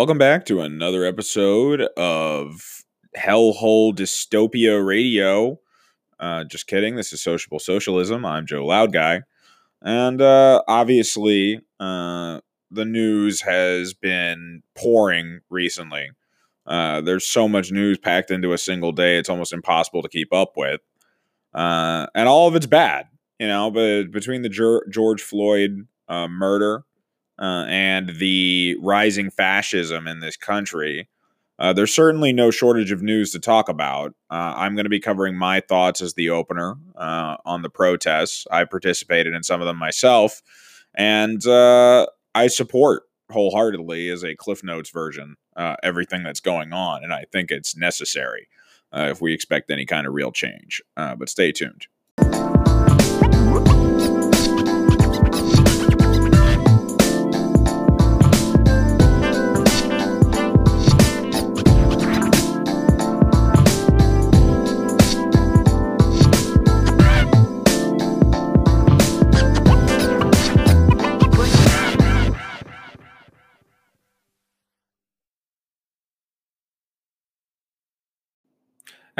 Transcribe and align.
Welcome 0.00 0.16
back 0.16 0.46
to 0.46 0.62
another 0.62 1.04
episode 1.04 1.82
of 1.94 2.82
Hellhole 3.18 3.94
Dystopia 3.94 4.82
Radio. 4.82 5.60
Uh, 6.18 6.44
just 6.44 6.66
kidding. 6.66 6.96
This 6.96 7.12
is 7.12 7.22
Sociable 7.22 7.58
Socialism. 7.58 8.24
I'm 8.24 8.46
Joe 8.46 8.64
Loud 8.64 8.94
Guy. 8.94 9.20
And 9.82 10.22
uh, 10.22 10.62
obviously, 10.66 11.60
uh, 11.78 12.40
the 12.70 12.86
news 12.86 13.42
has 13.42 13.92
been 13.92 14.62
pouring 14.74 15.40
recently. 15.50 16.08
Uh, 16.64 17.02
there's 17.02 17.26
so 17.26 17.46
much 17.46 17.70
news 17.70 17.98
packed 17.98 18.30
into 18.30 18.54
a 18.54 18.58
single 18.58 18.92
day, 18.92 19.18
it's 19.18 19.28
almost 19.28 19.52
impossible 19.52 20.00
to 20.00 20.08
keep 20.08 20.32
up 20.32 20.52
with. 20.56 20.80
Uh, 21.52 22.06
and 22.14 22.26
all 22.26 22.48
of 22.48 22.56
it's 22.56 22.64
bad, 22.64 23.04
you 23.38 23.48
know, 23.48 23.70
but 23.70 24.04
between 24.04 24.40
the 24.40 24.80
George 24.88 25.20
Floyd 25.20 25.86
uh, 26.08 26.26
murder 26.26 26.84
uh, 27.40 27.64
and 27.68 28.10
the 28.18 28.76
rising 28.80 29.30
fascism 29.30 30.06
in 30.06 30.20
this 30.20 30.36
country, 30.36 31.08
uh, 31.58 31.72
there's 31.72 31.94
certainly 31.94 32.32
no 32.32 32.50
shortage 32.50 32.92
of 32.92 33.02
news 33.02 33.32
to 33.32 33.38
talk 33.38 33.68
about. 33.68 34.14
Uh, 34.30 34.54
I'm 34.56 34.74
going 34.74 34.84
to 34.84 34.90
be 34.90 35.00
covering 35.00 35.36
my 35.36 35.60
thoughts 35.60 36.00
as 36.00 36.14
the 36.14 36.30
opener 36.30 36.76
uh, 36.96 37.36
on 37.44 37.62
the 37.62 37.70
protests. 37.70 38.46
I 38.50 38.64
participated 38.64 39.34
in 39.34 39.42
some 39.42 39.60
of 39.60 39.66
them 39.66 39.76
myself, 39.76 40.42
and 40.94 41.44
uh, 41.46 42.06
I 42.34 42.46
support 42.48 43.04
wholeheartedly 43.30 44.08
as 44.08 44.22
a 44.22 44.34
Cliff 44.34 44.62
Notes 44.62 44.90
version 44.90 45.36
uh, 45.56 45.76
everything 45.82 46.22
that's 46.22 46.40
going 46.40 46.72
on, 46.72 47.04
and 47.04 47.12
I 47.12 47.24
think 47.32 47.50
it's 47.50 47.76
necessary 47.76 48.48
if 48.92 49.20
we 49.20 49.32
expect 49.32 49.70
any 49.70 49.86
kind 49.86 50.06
of 50.06 50.14
real 50.14 50.32
change. 50.32 50.82
but 50.96 51.28
stay 51.28 51.52
tuned. 51.52 51.86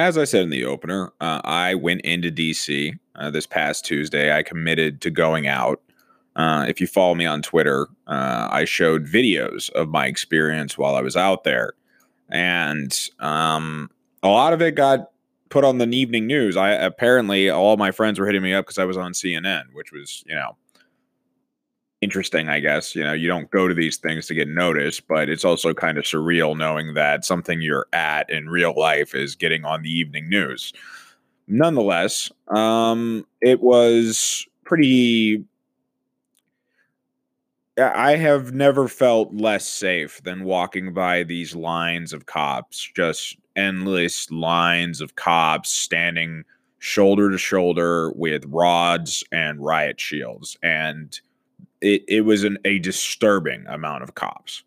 As 0.00 0.16
I 0.16 0.24
said 0.24 0.44
in 0.44 0.48
the 0.48 0.64
opener, 0.64 1.12
uh, 1.20 1.42
I 1.44 1.74
went 1.74 2.00
into 2.00 2.32
DC 2.32 2.98
uh, 3.16 3.28
this 3.28 3.46
past 3.46 3.84
Tuesday. 3.84 4.34
I 4.34 4.42
committed 4.42 5.02
to 5.02 5.10
going 5.10 5.46
out. 5.46 5.82
Uh, 6.34 6.64
if 6.66 6.80
you 6.80 6.86
follow 6.86 7.14
me 7.14 7.26
on 7.26 7.42
Twitter, 7.42 7.86
uh, 8.06 8.48
I 8.50 8.64
showed 8.64 9.04
videos 9.04 9.68
of 9.72 9.90
my 9.90 10.06
experience 10.06 10.78
while 10.78 10.94
I 10.94 11.02
was 11.02 11.18
out 11.18 11.44
there. 11.44 11.74
And 12.30 12.98
um, 13.18 13.90
a 14.22 14.28
lot 14.28 14.54
of 14.54 14.62
it 14.62 14.74
got 14.74 15.10
put 15.50 15.64
on 15.64 15.76
the 15.76 15.94
evening 15.94 16.26
news. 16.26 16.56
I 16.56 16.70
apparently 16.70 17.50
all 17.50 17.76
my 17.76 17.90
friends 17.90 18.18
were 18.18 18.24
hitting 18.24 18.42
me 18.42 18.54
up 18.54 18.64
because 18.64 18.78
I 18.78 18.86
was 18.86 18.96
on 18.96 19.12
CNN, 19.12 19.64
which 19.74 19.92
was, 19.92 20.24
you 20.26 20.34
know, 20.34 20.56
interesting, 22.00 22.48
I 22.48 22.60
guess. 22.60 22.94
You 22.94 23.04
know, 23.04 23.12
you 23.12 23.28
don't 23.28 23.50
go 23.50 23.68
to 23.68 23.74
these 23.74 23.96
things 23.96 24.26
to 24.26 24.34
get 24.34 24.48
noticed, 24.48 25.06
but 25.06 25.28
it's 25.28 25.44
also 25.44 25.74
kind 25.74 25.98
of 25.98 26.04
surreal 26.04 26.56
knowing 26.56 26.94
that 26.94 27.24
something 27.24 27.60
you're 27.60 27.86
at 27.92 28.30
in 28.30 28.48
real 28.48 28.74
life 28.76 29.14
is 29.14 29.34
getting 29.34 29.64
on 29.64 29.82
the 29.82 29.90
evening 29.90 30.28
news. 30.28 30.72
Nonetheless, 31.48 32.30
um, 32.48 33.26
it 33.40 33.60
was 33.60 34.46
pretty. 34.64 35.44
I 37.78 38.16
have 38.16 38.52
never 38.52 38.88
felt 38.88 39.34
less 39.34 39.66
safe 39.66 40.22
than 40.22 40.44
walking 40.44 40.92
by 40.92 41.22
these 41.22 41.54
lines 41.54 42.12
of 42.12 42.26
cops, 42.26 42.90
just 42.94 43.36
endless 43.56 44.30
lines 44.30 45.00
of 45.00 45.16
cops 45.16 45.70
standing 45.70 46.44
shoulder 46.78 47.30
to 47.30 47.38
shoulder 47.38 48.12
with 48.12 48.44
rods 48.46 49.24
and 49.32 49.64
riot 49.64 49.98
shields. 49.98 50.58
And 50.62 51.18
it, 51.80 52.02
it 52.08 52.20
was 52.22 52.44
an, 52.44 52.58
a 52.64 52.78
disturbing 52.78 53.66
amount 53.66 54.02
of 54.02 54.14
cops. 54.14 54.62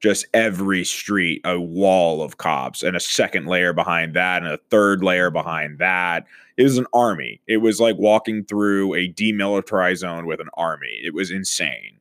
Just 0.00 0.26
every 0.34 0.84
street, 0.84 1.40
a 1.44 1.60
wall 1.60 2.22
of 2.22 2.36
cops, 2.36 2.82
and 2.82 2.96
a 2.96 3.00
second 3.00 3.46
layer 3.46 3.72
behind 3.72 4.14
that, 4.14 4.42
and 4.42 4.52
a 4.52 4.58
third 4.70 5.02
layer 5.04 5.30
behind 5.30 5.78
that. 5.78 6.26
It 6.56 6.64
was 6.64 6.76
an 6.76 6.86
army. 6.92 7.40
It 7.46 7.58
was 7.58 7.80
like 7.80 7.96
walking 7.98 8.44
through 8.44 8.94
a 8.94 9.12
demilitarized 9.12 9.98
zone 9.98 10.26
with 10.26 10.40
an 10.40 10.50
army. 10.54 11.00
It 11.02 11.14
was 11.14 11.30
insane. 11.30 11.98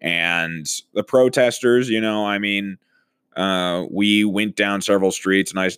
And 0.00 0.66
the 0.94 1.02
protesters, 1.02 1.88
you 1.88 2.00
know, 2.00 2.26
I 2.26 2.38
mean, 2.38 2.78
uh, 3.36 3.86
we 3.90 4.24
went 4.24 4.54
down 4.54 4.82
several 4.82 5.10
streets 5.10 5.50
and 5.50 5.60
I 5.60 5.70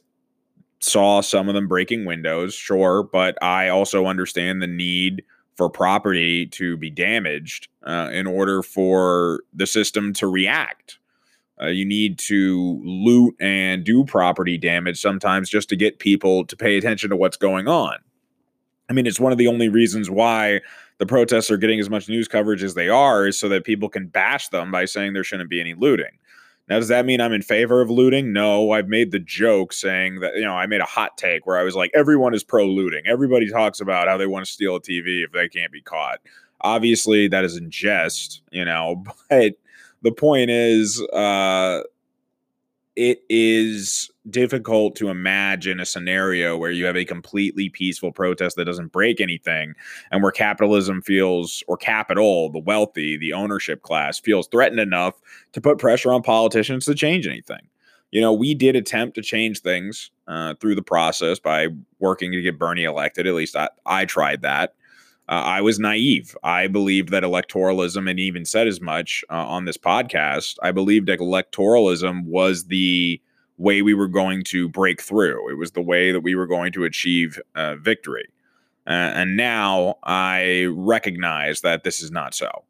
saw 0.80 1.20
some 1.20 1.48
of 1.48 1.54
them 1.54 1.68
breaking 1.68 2.04
windows, 2.04 2.54
sure, 2.54 3.02
but 3.02 3.40
I 3.42 3.68
also 3.68 4.06
understand 4.06 4.60
the 4.60 4.66
need 4.66 5.22
for 5.60 5.68
property 5.68 6.46
to 6.46 6.78
be 6.78 6.88
damaged 6.88 7.68
uh, 7.82 8.08
in 8.14 8.26
order 8.26 8.62
for 8.62 9.42
the 9.52 9.66
system 9.66 10.14
to 10.14 10.26
react. 10.26 10.98
Uh, 11.60 11.66
you 11.66 11.84
need 11.84 12.18
to 12.18 12.80
loot 12.82 13.36
and 13.38 13.84
do 13.84 14.02
property 14.02 14.56
damage 14.56 14.98
sometimes 14.98 15.50
just 15.50 15.68
to 15.68 15.76
get 15.76 15.98
people 15.98 16.46
to 16.46 16.56
pay 16.56 16.78
attention 16.78 17.10
to 17.10 17.16
what's 17.16 17.36
going 17.36 17.68
on. 17.68 17.98
I 18.88 18.94
mean, 18.94 19.06
it's 19.06 19.20
one 19.20 19.32
of 19.32 19.38
the 19.38 19.48
only 19.48 19.68
reasons 19.68 20.08
why 20.08 20.62
the 20.96 21.04
protests 21.04 21.50
are 21.50 21.58
getting 21.58 21.78
as 21.78 21.90
much 21.90 22.08
news 22.08 22.26
coverage 22.26 22.62
as 22.62 22.72
they 22.72 22.88
are, 22.88 23.26
is 23.26 23.38
so 23.38 23.46
that 23.50 23.64
people 23.64 23.90
can 23.90 24.06
bash 24.06 24.48
them 24.48 24.70
by 24.70 24.86
saying 24.86 25.12
there 25.12 25.24
shouldn't 25.24 25.50
be 25.50 25.60
any 25.60 25.74
looting. 25.74 26.16
Now, 26.70 26.78
does 26.78 26.88
that 26.88 27.04
mean 27.04 27.20
I'm 27.20 27.32
in 27.32 27.42
favor 27.42 27.80
of 27.80 27.90
looting? 27.90 28.32
No, 28.32 28.70
I've 28.70 28.86
made 28.86 29.10
the 29.10 29.18
joke 29.18 29.72
saying 29.72 30.20
that, 30.20 30.36
you 30.36 30.42
know, 30.42 30.54
I 30.54 30.66
made 30.66 30.80
a 30.80 30.84
hot 30.84 31.18
take 31.18 31.44
where 31.44 31.58
I 31.58 31.64
was 31.64 31.74
like, 31.74 31.90
everyone 31.94 32.32
is 32.32 32.44
pro 32.44 32.64
looting. 32.64 33.02
Everybody 33.06 33.50
talks 33.50 33.80
about 33.80 34.06
how 34.06 34.16
they 34.16 34.26
want 34.26 34.46
to 34.46 34.52
steal 34.52 34.76
a 34.76 34.80
TV 34.80 35.24
if 35.24 35.32
they 35.32 35.48
can't 35.48 35.72
be 35.72 35.82
caught. 35.82 36.20
Obviously, 36.60 37.26
that 37.26 37.44
is 37.44 37.56
in 37.56 37.72
jest, 37.72 38.42
you 38.52 38.64
know, 38.64 39.02
but 39.28 39.54
the 40.02 40.12
point 40.12 40.50
is, 40.50 41.02
uh, 41.12 41.80
it 42.96 43.22
is 43.28 44.10
difficult 44.28 44.96
to 44.96 45.08
imagine 45.08 45.80
a 45.80 45.86
scenario 45.86 46.56
where 46.56 46.70
you 46.70 46.84
have 46.84 46.96
a 46.96 47.04
completely 47.04 47.68
peaceful 47.68 48.12
protest 48.12 48.56
that 48.56 48.64
doesn't 48.64 48.92
break 48.92 49.20
anything 49.20 49.74
and 50.10 50.22
where 50.22 50.32
capitalism 50.32 51.00
feels 51.00 51.62
or 51.68 51.76
capital 51.76 52.50
the 52.50 52.58
wealthy 52.58 53.16
the 53.16 53.32
ownership 53.32 53.82
class 53.82 54.18
feels 54.18 54.48
threatened 54.48 54.80
enough 54.80 55.14
to 55.52 55.60
put 55.60 55.78
pressure 55.78 56.12
on 56.12 56.22
politicians 56.22 56.84
to 56.84 56.94
change 56.94 57.26
anything. 57.26 57.60
You 58.10 58.20
know 58.20 58.32
we 58.32 58.54
did 58.54 58.76
attempt 58.76 59.14
to 59.14 59.22
change 59.22 59.60
things 59.60 60.10
uh, 60.26 60.54
through 60.60 60.74
the 60.74 60.82
process 60.82 61.38
by 61.38 61.68
working 62.00 62.32
to 62.32 62.42
get 62.42 62.58
bernie 62.58 62.84
elected 62.84 63.26
at 63.26 63.34
least 63.34 63.56
i, 63.56 63.68
I 63.86 64.04
tried 64.04 64.42
that 64.42 64.74
uh, 65.30 65.34
I 65.44 65.60
was 65.60 65.78
naive. 65.78 66.36
I 66.42 66.66
believed 66.66 67.10
that 67.10 67.22
electoralism, 67.22 68.10
and 68.10 68.18
even 68.18 68.44
said 68.44 68.66
as 68.66 68.80
much 68.80 69.24
uh, 69.30 69.46
on 69.46 69.64
this 69.64 69.78
podcast. 69.78 70.56
I 70.60 70.72
believed 70.72 71.08
electoralism 71.08 72.24
was 72.24 72.64
the 72.64 73.22
way 73.56 73.80
we 73.80 73.94
were 73.94 74.08
going 74.08 74.42
to 74.44 74.68
break 74.68 75.00
through. 75.00 75.48
It 75.48 75.54
was 75.56 75.70
the 75.70 75.82
way 75.82 76.10
that 76.10 76.22
we 76.22 76.34
were 76.34 76.48
going 76.48 76.72
to 76.72 76.82
achieve 76.82 77.40
uh, 77.54 77.76
victory. 77.76 78.26
Uh, 78.88 78.90
and 78.90 79.36
now 79.36 79.98
I 80.02 80.66
recognize 80.72 81.60
that 81.60 81.84
this 81.84 82.02
is 82.02 82.10
not 82.10 82.34
so. 82.34 82.64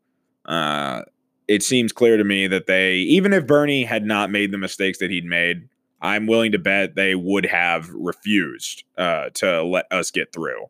Uh, 0.45 1.03
it 1.49 1.63
seems 1.63 1.93
clear 1.93 2.19
to 2.19 2.25
me 2.25 2.47
that 2.47 2.67
they, 2.67 2.97
even 2.97 3.33
if 3.33 3.47
Bernie 3.47 3.85
had 3.85 4.05
not 4.05 4.31
made 4.31 4.53
the 4.53 4.59
mistakes 4.59 4.99
that 4.99 5.11
he'd 5.11 5.25
made, 5.25 5.67
I'm 6.03 6.27
willing 6.27 6.53
to 6.53 6.59
bet 6.59 6.95
they 6.95 7.15
would 7.15 7.47
have 7.47 7.89
refused 7.89 8.85
uh, 8.99 9.31
to 9.35 9.63
let 9.63 9.87
us 9.91 10.11
get 10.11 10.33
through 10.35 10.67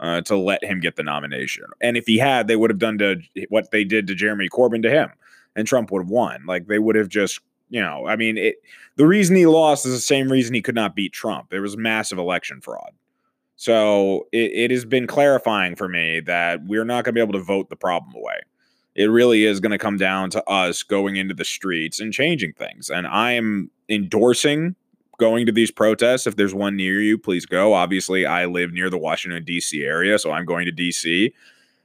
uh, 0.00 0.20
to 0.22 0.36
let 0.36 0.62
him 0.64 0.80
get 0.80 0.96
the 0.96 1.02
nomination. 1.02 1.64
And 1.80 1.96
if 1.96 2.06
he 2.06 2.18
had, 2.18 2.48
they 2.48 2.56
would 2.56 2.70
have 2.70 2.78
done 2.78 2.98
to 2.98 3.16
what 3.48 3.70
they 3.70 3.84
did 3.84 4.06
to 4.06 4.14
Jeremy 4.14 4.48
Corbyn 4.48 4.82
to 4.82 4.90
him, 4.90 5.10
and 5.54 5.66
Trump 5.66 5.90
would 5.90 6.02
have 6.02 6.10
won. 6.10 6.44
Like 6.46 6.66
they 6.66 6.78
would 6.78 6.96
have 6.96 7.08
just, 7.08 7.40
you 7.70 7.80
know, 7.80 8.06
I 8.06 8.16
mean, 8.16 8.36
it. 8.36 8.56
The 8.96 9.06
reason 9.06 9.36
he 9.36 9.46
lost 9.46 9.84
is 9.84 9.92
the 9.92 10.00
same 10.00 10.32
reason 10.32 10.54
he 10.54 10.62
could 10.62 10.74
not 10.74 10.96
beat 10.96 11.12
Trump. 11.12 11.50
There 11.50 11.62
was 11.62 11.76
massive 11.76 12.18
election 12.18 12.60
fraud. 12.60 12.92
So 13.56 14.26
it, 14.32 14.52
it 14.52 14.70
has 14.70 14.84
been 14.84 15.06
clarifying 15.06 15.76
for 15.76 15.88
me 15.88 16.20
that 16.20 16.64
we're 16.66 16.84
not 16.84 17.04
going 17.04 17.14
to 17.14 17.18
be 17.18 17.20
able 17.20 17.38
to 17.38 17.44
vote 17.44 17.68
the 17.68 17.76
problem 17.76 18.14
away. 18.14 18.38
It 18.94 19.06
really 19.06 19.44
is 19.44 19.60
going 19.60 19.72
to 19.72 19.78
come 19.78 19.98
down 19.98 20.30
to 20.30 20.44
us 20.48 20.82
going 20.82 21.16
into 21.16 21.34
the 21.34 21.44
streets 21.44 22.00
and 22.00 22.12
changing 22.12 22.54
things. 22.54 22.88
And 22.88 23.06
I 23.06 23.32
am 23.32 23.70
endorsing 23.88 24.76
going 25.18 25.46
to 25.46 25.52
these 25.52 25.70
protests. 25.70 26.26
If 26.26 26.36
there's 26.36 26.54
one 26.54 26.76
near 26.76 27.00
you, 27.00 27.18
please 27.18 27.46
go. 27.46 27.74
Obviously, 27.74 28.26
I 28.26 28.46
live 28.46 28.72
near 28.72 28.90
the 28.90 28.98
Washington, 28.98 29.44
D.C. 29.44 29.82
area, 29.82 30.18
so 30.18 30.32
I'm 30.32 30.44
going 30.44 30.66
to 30.66 30.72
D.C. 30.72 31.32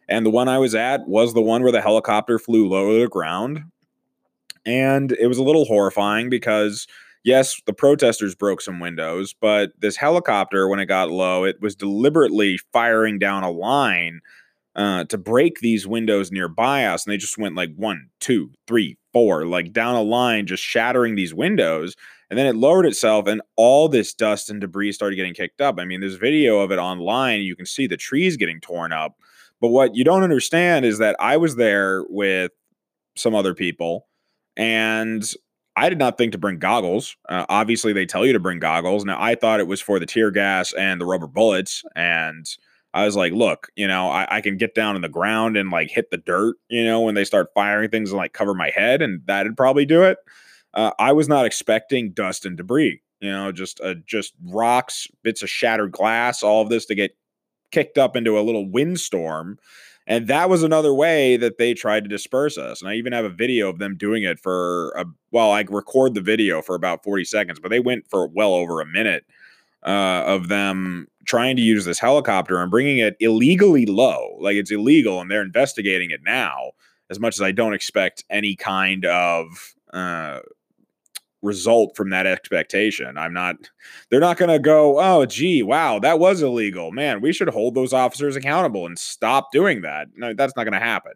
And 0.07 0.25
the 0.25 0.29
one 0.29 0.47
I 0.47 0.57
was 0.57 0.75
at 0.75 1.07
was 1.07 1.33
the 1.33 1.41
one 1.41 1.63
where 1.63 1.71
the 1.71 1.81
helicopter 1.81 2.37
flew 2.37 2.67
low 2.67 2.93
to 2.93 3.01
the 3.01 3.07
ground. 3.07 3.63
And 4.65 5.11
it 5.13 5.27
was 5.27 5.37
a 5.37 5.43
little 5.43 5.65
horrifying 5.65 6.29
because, 6.29 6.87
yes, 7.23 7.61
the 7.65 7.73
protesters 7.73 8.35
broke 8.35 8.61
some 8.61 8.79
windows, 8.79 9.33
but 9.33 9.71
this 9.79 9.95
helicopter, 9.95 10.67
when 10.67 10.79
it 10.79 10.85
got 10.85 11.09
low, 11.09 11.45
it 11.45 11.61
was 11.61 11.75
deliberately 11.75 12.59
firing 12.71 13.19
down 13.19 13.43
a 13.43 13.49
line 13.49 14.21
uh, 14.75 15.03
to 15.05 15.17
break 15.17 15.59
these 15.59 15.85
windows 15.85 16.31
nearby 16.31 16.85
us, 16.85 17.05
and 17.05 17.11
they 17.11 17.17
just 17.17 17.37
went 17.37 17.55
like 17.55 17.73
one, 17.75 18.09
two, 18.19 18.51
three, 18.67 18.97
four, 19.11 19.45
like 19.45 19.73
down 19.73 19.95
a 19.95 20.01
line, 20.01 20.47
just 20.47 20.63
shattering 20.63 21.15
these 21.15 21.33
windows. 21.33 21.95
And 22.29 22.39
then 22.39 22.45
it 22.45 22.55
lowered 22.55 22.85
itself, 22.85 23.27
and 23.27 23.41
all 23.57 23.89
this 23.89 24.13
dust 24.13 24.49
and 24.49 24.61
debris 24.61 24.93
started 24.93 25.17
getting 25.17 25.33
kicked 25.33 25.59
up. 25.59 25.79
I 25.79 25.85
mean, 25.85 25.99
there's 25.99 26.15
video 26.15 26.59
of 26.59 26.71
it 26.71 26.79
online. 26.79 27.41
You 27.41 27.57
can 27.57 27.65
see 27.65 27.87
the 27.87 27.97
trees 27.97 28.37
getting 28.37 28.61
torn 28.61 28.93
up. 28.93 29.15
But 29.59 29.67
what 29.69 29.95
you 29.95 30.05
don't 30.05 30.23
understand 30.23 30.85
is 30.85 30.97
that 30.99 31.15
I 31.19 31.37
was 31.37 31.57
there 31.57 32.05
with 32.07 32.51
some 33.17 33.35
other 33.35 33.53
people, 33.53 34.07
and 34.55 35.29
I 35.75 35.89
did 35.89 35.99
not 35.99 36.17
think 36.17 36.31
to 36.31 36.37
bring 36.37 36.57
goggles. 36.57 37.17
Uh, 37.27 37.45
obviously, 37.49 37.91
they 37.91 38.05
tell 38.05 38.25
you 38.25 38.33
to 38.33 38.39
bring 38.39 38.59
goggles. 38.59 39.03
Now, 39.03 39.21
I 39.21 39.35
thought 39.35 39.59
it 39.59 39.67
was 39.67 39.81
for 39.81 39.99
the 39.99 40.05
tear 40.05 40.31
gas 40.31 40.73
and 40.73 41.01
the 41.01 41.05
rubber 41.05 41.27
bullets, 41.27 41.83
and 41.95 42.45
I 42.93 43.05
was 43.05 43.15
like, 43.15 43.33
look, 43.33 43.69
you 43.75 43.87
know, 43.87 44.09
I, 44.09 44.37
I, 44.37 44.41
can 44.41 44.57
get 44.57 44.75
down 44.75 44.95
in 44.95 45.01
the 45.01 45.09
ground 45.09 45.55
and 45.55 45.69
like 45.69 45.89
hit 45.89 46.11
the 46.11 46.17
dirt, 46.17 46.57
you 46.69 46.83
know, 46.83 47.01
when 47.01 47.15
they 47.15 47.23
start 47.23 47.51
firing 47.55 47.89
things 47.89 48.11
and 48.11 48.17
like 48.17 48.33
cover 48.33 48.53
my 48.53 48.69
head, 48.69 49.01
and 49.01 49.21
that'd 49.25 49.55
probably 49.55 49.85
do 49.85 50.03
it. 50.03 50.17
Uh, 50.73 50.91
I 50.99 51.13
was 51.13 51.27
not 51.27 51.45
expecting 51.45 52.11
dust 52.11 52.45
and 52.45 52.57
debris, 52.57 53.01
you 53.19 53.31
know, 53.31 53.51
just 53.51 53.79
uh, 53.81 53.95
just 54.05 54.33
rocks, 54.45 55.07
bits 55.23 55.41
of 55.41 55.49
shattered 55.49 55.91
glass, 55.91 56.43
all 56.43 56.61
of 56.61 56.69
this 56.69 56.85
to 56.87 56.95
get 56.95 57.15
kicked 57.71 57.97
up 57.97 58.15
into 58.15 58.37
a 58.37 58.41
little 58.41 58.69
windstorm. 58.69 59.57
And 60.07 60.27
that 60.27 60.49
was 60.49 60.63
another 60.63 60.93
way 60.93 61.37
that 61.37 61.57
they 61.57 61.73
tried 61.73 62.03
to 62.03 62.09
disperse 62.09 62.57
us. 62.57 62.81
And 62.81 62.89
I 62.89 62.95
even 62.95 63.13
have 63.13 63.23
a 63.23 63.29
video 63.29 63.69
of 63.69 63.79
them 63.79 63.95
doing 63.95 64.23
it 64.23 64.39
for 64.39 64.91
a 64.97 65.05
well, 65.31 65.51
I 65.51 65.63
record 65.69 66.13
the 66.13 66.21
video 66.21 66.61
for 66.61 66.75
about 66.75 67.03
40 67.03 67.23
seconds, 67.25 67.59
but 67.59 67.69
they 67.69 67.79
went 67.79 68.09
for 68.09 68.27
well 68.27 68.53
over 68.53 68.81
a 68.81 68.85
minute 68.85 69.25
uh, 69.85 70.23
of 70.25 70.47
them 70.47 71.07
trying 71.25 71.55
to 71.55 71.61
use 71.61 71.85
this 71.85 71.99
helicopter 71.99 72.61
and 72.61 72.71
bringing 72.71 72.97
it 72.97 73.15
illegally 73.19 73.85
low. 73.85 74.37
Like 74.39 74.55
it's 74.55 74.71
illegal 74.71 75.21
and 75.21 75.29
they're 75.29 75.41
investigating 75.41 76.11
it 76.11 76.21
now, 76.23 76.71
as 77.09 77.19
much 77.19 77.35
as 77.35 77.41
I 77.41 77.51
don't 77.51 77.73
expect 77.73 78.23
any 78.29 78.55
kind 78.55 79.05
of 79.05 79.75
uh, 79.93 80.39
result 81.41 81.95
from 81.95 82.09
that 82.09 82.27
expectation. 82.27 83.17
I'm 83.17 83.33
not, 83.33 83.55
they're 84.09 84.19
not 84.19 84.37
going 84.37 84.49
to 84.49 84.59
go, 84.59 84.99
oh, 84.99 85.25
gee, 85.25 85.63
wow, 85.63 85.99
that 85.99 86.19
was 86.19 86.41
illegal. 86.41 86.91
Man, 86.91 87.21
we 87.21 87.33
should 87.33 87.49
hold 87.49 87.75
those 87.75 87.93
officers 87.93 88.35
accountable 88.35 88.85
and 88.85 88.97
stop 88.97 89.51
doing 89.51 89.81
that. 89.81 90.07
No, 90.15 90.33
that's 90.33 90.55
not 90.55 90.63
going 90.63 90.73
to 90.73 90.79
happen. 90.79 91.13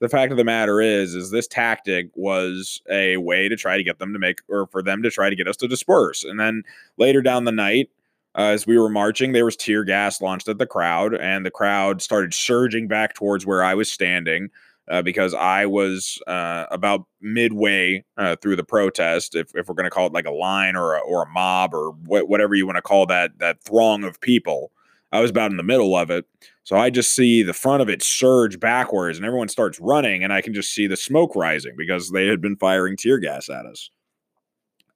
The 0.00 0.08
fact 0.08 0.30
of 0.30 0.38
the 0.38 0.44
matter 0.44 0.80
is, 0.80 1.14
is 1.14 1.30
this 1.30 1.48
tactic 1.48 2.10
was 2.14 2.80
a 2.88 3.16
way 3.16 3.48
to 3.48 3.56
try 3.56 3.76
to 3.76 3.82
get 3.82 3.98
them 3.98 4.12
to 4.12 4.18
make, 4.18 4.40
or 4.48 4.68
for 4.68 4.80
them 4.82 5.02
to 5.02 5.10
try 5.10 5.28
to 5.28 5.36
get 5.36 5.48
us 5.48 5.56
to 5.56 5.66
disperse. 5.66 6.22
And 6.22 6.38
then 6.38 6.62
later 6.98 7.20
down 7.20 7.44
the 7.44 7.52
night, 7.52 7.90
uh, 8.38 8.52
as 8.52 8.68
we 8.68 8.78
were 8.78 8.88
marching, 8.88 9.32
there 9.32 9.44
was 9.44 9.56
tear 9.56 9.82
gas 9.82 10.20
launched 10.20 10.48
at 10.48 10.58
the 10.58 10.66
crowd, 10.66 11.12
and 11.12 11.44
the 11.44 11.50
crowd 11.50 12.00
started 12.00 12.32
surging 12.32 12.86
back 12.86 13.14
towards 13.14 13.44
where 13.44 13.64
I 13.64 13.74
was 13.74 13.90
standing 13.90 14.48
uh, 14.88 15.02
because 15.02 15.34
I 15.34 15.66
was 15.66 16.22
uh, 16.28 16.66
about 16.70 17.04
midway 17.20 18.04
uh, 18.16 18.36
through 18.36 18.54
the 18.54 18.64
protest, 18.64 19.34
if, 19.34 19.54
if 19.56 19.68
we're 19.68 19.74
going 19.74 19.84
to 19.84 19.90
call 19.90 20.06
it 20.06 20.12
like 20.12 20.24
a 20.24 20.30
line 20.30 20.76
or 20.76 20.94
a, 20.94 21.00
or 21.00 21.24
a 21.24 21.28
mob 21.28 21.74
or 21.74 21.90
wh- 21.90 22.28
whatever 22.28 22.54
you 22.54 22.64
want 22.64 22.76
to 22.76 22.82
call 22.82 23.06
that 23.06 23.38
that 23.40 23.62
throng 23.64 24.04
of 24.04 24.20
people. 24.20 24.70
I 25.10 25.20
was 25.20 25.30
about 25.30 25.50
in 25.50 25.56
the 25.56 25.62
middle 25.62 25.96
of 25.96 26.10
it, 26.10 26.26
so 26.62 26.76
I 26.76 26.90
just 26.90 27.16
see 27.16 27.42
the 27.42 27.54
front 27.54 27.82
of 27.82 27.88
it 27.88 28.02
surge 28.02 28.60
backwards, 28.60 29.18
and 29.18 29.26
everyone 29.26 29.48
starts 29.48 29.80
running, 29.80 30.22
and 30.22 30.32
I 30.32 30.42
can 30.42 30.54
just 30.54 30.72
see 30.72 30.86
the 30.86 30.96
smoke 30.96 31.34
rising 31.34 31.74
because 31.76 32.10
they 32.10 32.28
had 32.28 32.40
been 32.40 32.56
firing 32.56 32.96
tear 32.96 33.18
gas 33.18 33.48
at 33.48 33.66
us. 33.66 33.90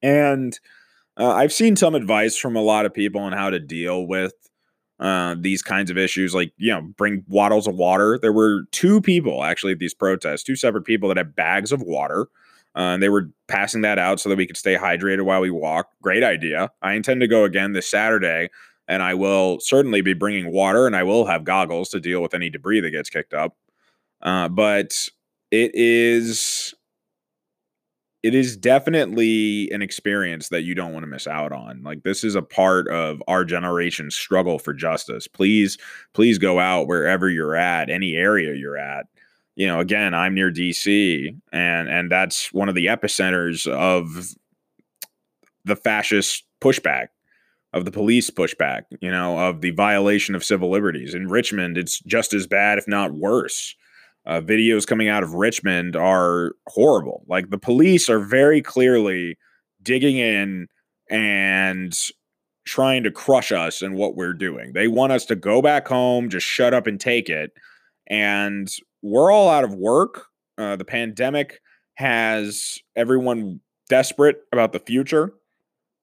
And 0.00 0.58
uh, 1.18 1.30
I've 1.30 1.52
seen 1.52 1.76
some 1.76 1.94
advice 1.94 2.36
from 2.36 2.56
a 2.56 2.62
lot 2.62 2.86
of 2.86 2.94
people 2.94 3.20
on 3.20 3.32
how 3.32 3.50
to 3.50 3.58
deal 3.58 4.06
with 4.06 4.32
uh, 4.98 5.34
these 5.38 5.62
kinds 5.62 5.90
of 5.90 5.98
issues, 5.98 6.34
like 6.34 6.52
you 6.56 6.72
know, 6.72 6.82
bring 6.96 7.24
bottles 7.26 7.66
of 7.66 7.74
water. 7.74 8.18
There 8.20 8.32
were 8.32 8.62
two 8.70 9.00
people 9.00 9.44
actually 9.44 9.72
at 9.72 9.78
these 9.78 9.94
protests, 9.94 10.42
two 10.42 10.56
separate 10.56 10.84
people 10.84 11.08
that 11.08 11.18
had 11.18 11.34
bags 11.34 11.72
of 11.72 11.82
water, 11.82 12.28
uh, 12.76 12.94
and 12.94 13.02
they 13.02 13.08
were 13.08 13.30
passing 13.48 13.82
that 13.82 13.98
out 13.98 14.20
so 14.20 14.28
that 14.28 14.38
we 14.38 14.46
could 14.46 14.56
stay 14.56 14.76
hydrated 14.76 15.24
while 15.24 15.40
we 15.40 15.50
walk. 15.50 15.88
Great 16.00 16.22
idea. 16.22 16.70
I 16.80 16.94
intend 16.94 17.20
to 17.20 17.26
go 17.28 17.44
again 17.44 17.72
this 17.72 17.90
Saturday, 17.90 18.48
and 18.86 19.02
I 19.02 19.14
will 19.14 19.58
certainly 19.60 20.02
be 20.02 20.14
bringing 20.14 20.52
water, 20.52 20.86
and 20.86 20.96
I 20.96 21.02
will 21.02 21.26
have 21.26 21.44
goggles 21.44 21.88
to 21.90 22.00
deal 22.00 22.22
with 22.22 22.32
any 22.32 22.48
debris 22.48 22.80
that 22.80 22.90
gets 22.90 23.10
kicked 23.10 23.34
up. 23.34 23.56
Uh, 24.22 24.48
but 24.48 25.08
it 25.50 25.72
is 25.74 26.74
it 28.22 28.34
is 28.34 28.56
definitely 28.56 29.68
an 29.72 29.82
experience 29.82 30.48
that 30.48 30.62
you 30.62 30.74
don't 30.74 30.92
want 30.92 31.02
to 31.02 31.08
miss 31.08 31.26
out 31.26 31.52
on. 31.52 31.82
Like 31.82 32.04
this 32.04 32.22
is 32.22 32.34
a 32.34 32.42
part 32.42 32.86
of 32.88 33.22
our 33.26 33.44
generation's 33.44 34.14
struggle 34.14 34.58
for 34.58 34.72
justice. 34.72 35.26
Please, 35.26 35.76
please 36.12 36.38
go 36.38 36.60
out 36.60 36.86
wherever 36.86 37.28
you're 37.28 37.56
at, 37.56 37.90
any 37.90 38.14
area 38.14 38.54
you're 38.54 38.76
at. 38.76 39.06
You 39.56 39.66
know, 39.66 39.80
again, 39.80 40.14
I'm 40.14 40.34
near 40.34 40.50
DC 40.50 41.36
and 41.52 41.88
and 41.88 42.10
that's 42.10 42.52
one 42.52 42.68
of 42.68 42.74
the 42.74 42.86
epicenters 42.86 43.70
of 43.70 44.28
the 45.64 45.76
fascist 45.76 46.44
pushback, 46.60 47.08
of 47.72 47.84
the 47.84 47.90
police 47.90 48.30
pushback, 48.30 48.82
you 49.00 49.10
know, 49.10 49.38
of 49.38 49.60
the 49.60 49.70
violation 49.72 50.34
of 50.34 50.44
civil 50.44 50.70
liberties. 50.70 51.12
In 51.12 51.28
Richmond, 51.28 51.76
it's 51.76 51.98
just 52.00 52.34
as 52.34 52.46
bad 52.46 52.78
if 52.78 52.86
not 52.86 53.12
worse 53.12 53.74
uh, 54.26 54.40
videos 54.40 54.86
coming 54.86 55.08
out 55.08 55.22
of 55.22 55.34
Richmond 55.34 55.96
are 55.96 56.52
horrible. 56.68 57.24
Like 57.26 57.50
the 57.50 57.58
police 57.58 58.08
are 58.08 58.20
very 58.20 58.62
clearly 58.62 59.36
digging 59.82 60.16
in 60.16 60.68
and 61.10 61.96
trying 62.64 63.02
to 63.02 63.10
crush 63.10 63.50
us 63.50 63.82
and 63.82 63.96
what 63.96 64.14
we're 64.14 64.32
doing. 64.32 64.72
They 64.72 64.88
want 64.88 65.12
us 65.12 65.24
to 65.26 65.34
go 65.34 65.60
back 65.60 65.88
home, 65.88 66.28
just 66.28 66.46
shut 66.46 66.72
up 66.72 66.86
and 66.86 67.00
take 67.00 67.28
it. 67.28 67.52
And 68.06 68.72
we're 69.02 69.32
all 69.32 69.48
out 69.48 69.64
of 69.64 69.74
work. 69.74 70.26
Uh, 70.56 70.76
the 70.76 70.84
pandemic 70.84 71.60
has 71.94 72.78
everyone 72.94 73.60
desperate 73.88 74.36
about 74.52 74.72
the 74.72 74.78
future. 74.78 75.32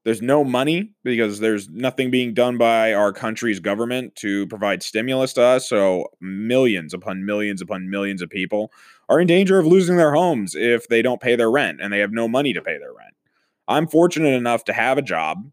There's 0.06 0.22
no 0.22 0.44
money 0.44 0.94
because 1.04 1.40
there's 1.40 1.70
nothing 1.70 2.10
being 2.10 2.34
done 2.34 2.58
by 2.58 2.94
our 2.94 3.12
country's 3.12 3.60
government 3.60 4.16
to 4.16 4.48
provide 4.48 4.82
stimulus 4.82 5.34
to 5.34 5.44
us. 5.44 5.68
So 5.68 6.06
millions 6.22 6.94
upon 6.94 7.26
millions 7.26 7.62
upon 7.62 7.90
millions 7.90 8.22
of 8.22 8.30
people 8.30 8.72
are 9.10 9.20
in 9.20 9.28
danger 9.28 9.60
of 9.60 9.66
losing 9.66 9.98
their 9.98 10.14
homes 10.14 10.56
if 10.56 10.88
they 10.88 11.02
don't 11.02 11.22
pay 11.22 11.36
their 11.36 11.52
rent 11.52 11.80
and 11.82 11.92
they 11.92 12.00
have 12.00 12.12
no 12.12 12.28
money 12.28 12.54
to 12.54 12.62
pay 12.62 12.78
their 12.78 12.94
rent. 12.94 13.14
I'm 13.68 13.88
fortunate 13.88 14.34
enough 14.34 14.64
to 14.66 14.74
have 14.74 14.98
a 14.98 15.02
job. 15.02 15.52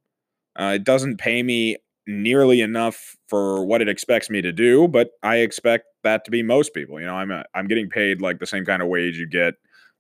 Uh, 0.59 0.73
it 0.77 0.85
doesn't 0.85 1.19
pay 1.19 1.43
me 1.43 1.77
nearly 2.07 2.61
enough 2.61 3.17
for 3.29 3.65
what 3.65 3.83
it 3.83 3.89
expects 3.89 4.31
me 4.31 4.41
to 4.41 4.53
do, 4.53 4.87
but 4.87 5.11
I 5.23 5.37
expect 5.39 5.87
that 6.05 6.25
to 6.25 6.31
be 6.31 6.43
most 6.43 6.73
people. 6.73 7.01
You 7.01 7.07
know, 7.07 7.17
I'm 7.17 7.31
a, 7.31 7.45
I'm 7.55 7.67
getting 7.67 7.91
paid 7.91 8.23
like 8.23 8.39
the 8.39 8.47
same 8.47 8.65
kind 8.65 8.81
of 8.81 8.89
wage 8.89 9.19
you 9.19 9.27
get 9.27 9.55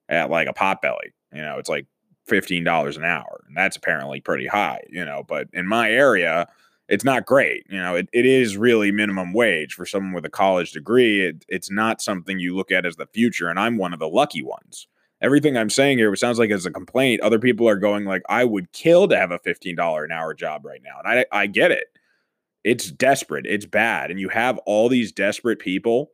at 0.08 0.30
like 0.30 0.48
a 0.48 0.54
Potbelly. 0.54 1.12
You 1.32 1.42
know, 1.42 1.58
it's 1.58 1.68
like 1.68 1.86
$15 2.28 2.96
an 2.96 3.04
hour. 3.04 3.44
And 3.46 3.56
that's 3.56 3.76
apparently 3.76 4.20
pretty 4.20 4.46
high, 4.46 4.82
you 4.88 5.04
know, 5.04 5.24
but 5.26 5.48
in 5.52 5.66
my 5.66 5.90
area, 5.90 6.48
it's 6.88 7.04
not 7.04 7.26
great. 7.26 7.66
You 7.68 7.78
know, 7.78 7.96
it, 7.96 8.08
it 8.12 8.26
is 8.26 8.56
really 8.56 8.92
minimum 8.92 9.32
wage 9.32 9.74
for 9.74 9.86
someone 9.86 10.12
with 10.12 10.24
a 10.24 10.30
college 10.30 10.72
degree. 10.72 11.26
It, 11.26 11.44
it's 11.48 11.70
not 11.70 12.00
something 12.00 12.38
you 12.38 12.54
look 12.54 12.70
at 12.70 12.86
as 12.86 12.96
the 12.96 13.06
future. 13.06 13.48
And 13.48 13.58
I'm 13.58 13.76
one 13.76 13.92
of 13.92 13.98
the 13.98 14.08
lucky 14.08 14.42
ones. 14.42 14.86
Everything 15.22 15.56
I'm 15.56 15.70
saying 15.70 15.98
here 15.98 16.14
sounds 16.14 16.38
like 16.38 16.50
as 16.50 16.66
a 16.66 16.70
complaint. 16.70 17.22
Other 17.22 17.38
people 17.38 17.68
are 17.68 17.76
going 17.76 18.04
like, 18.04 18.22
I 18.28 18.44
would 18.44 18.70
kill 18.72 19.08
to 19.08 19.16
have 19.16 19.30
a 19.30 19.38
$15 19.38 20.04
an 20.04 20.12
hour 20.12 20.34
job 20.34 20.64
right 20.64 20.82
now. 20.84 21.00
And 21.04 21.20
I, 21.20 21.26
I 21.32 21.46
get 21.46 21.70
it. 21.70 21.86
It's 22.64 22.90
desperate. 22.90 23.46
It's 23.46 23.66
bad. 23.66 24.10
And 24.10 24.20
you 24.20 24.28
have 24.28 24.58
all 24.66 24.88
these 24.88 25.12
desperate 25.12 25.58
people 25.58 26.10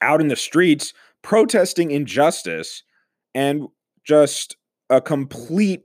out 0.00 0.20
in 0.20 0.28
the 0.28 0.36
streets 0.36 0.94
protesting 1.22 1.90
injustice 1.90 2.82
and 3.34 3.66
just 4.04 4.56
a 4.90 5.00
complete 5.00 5.82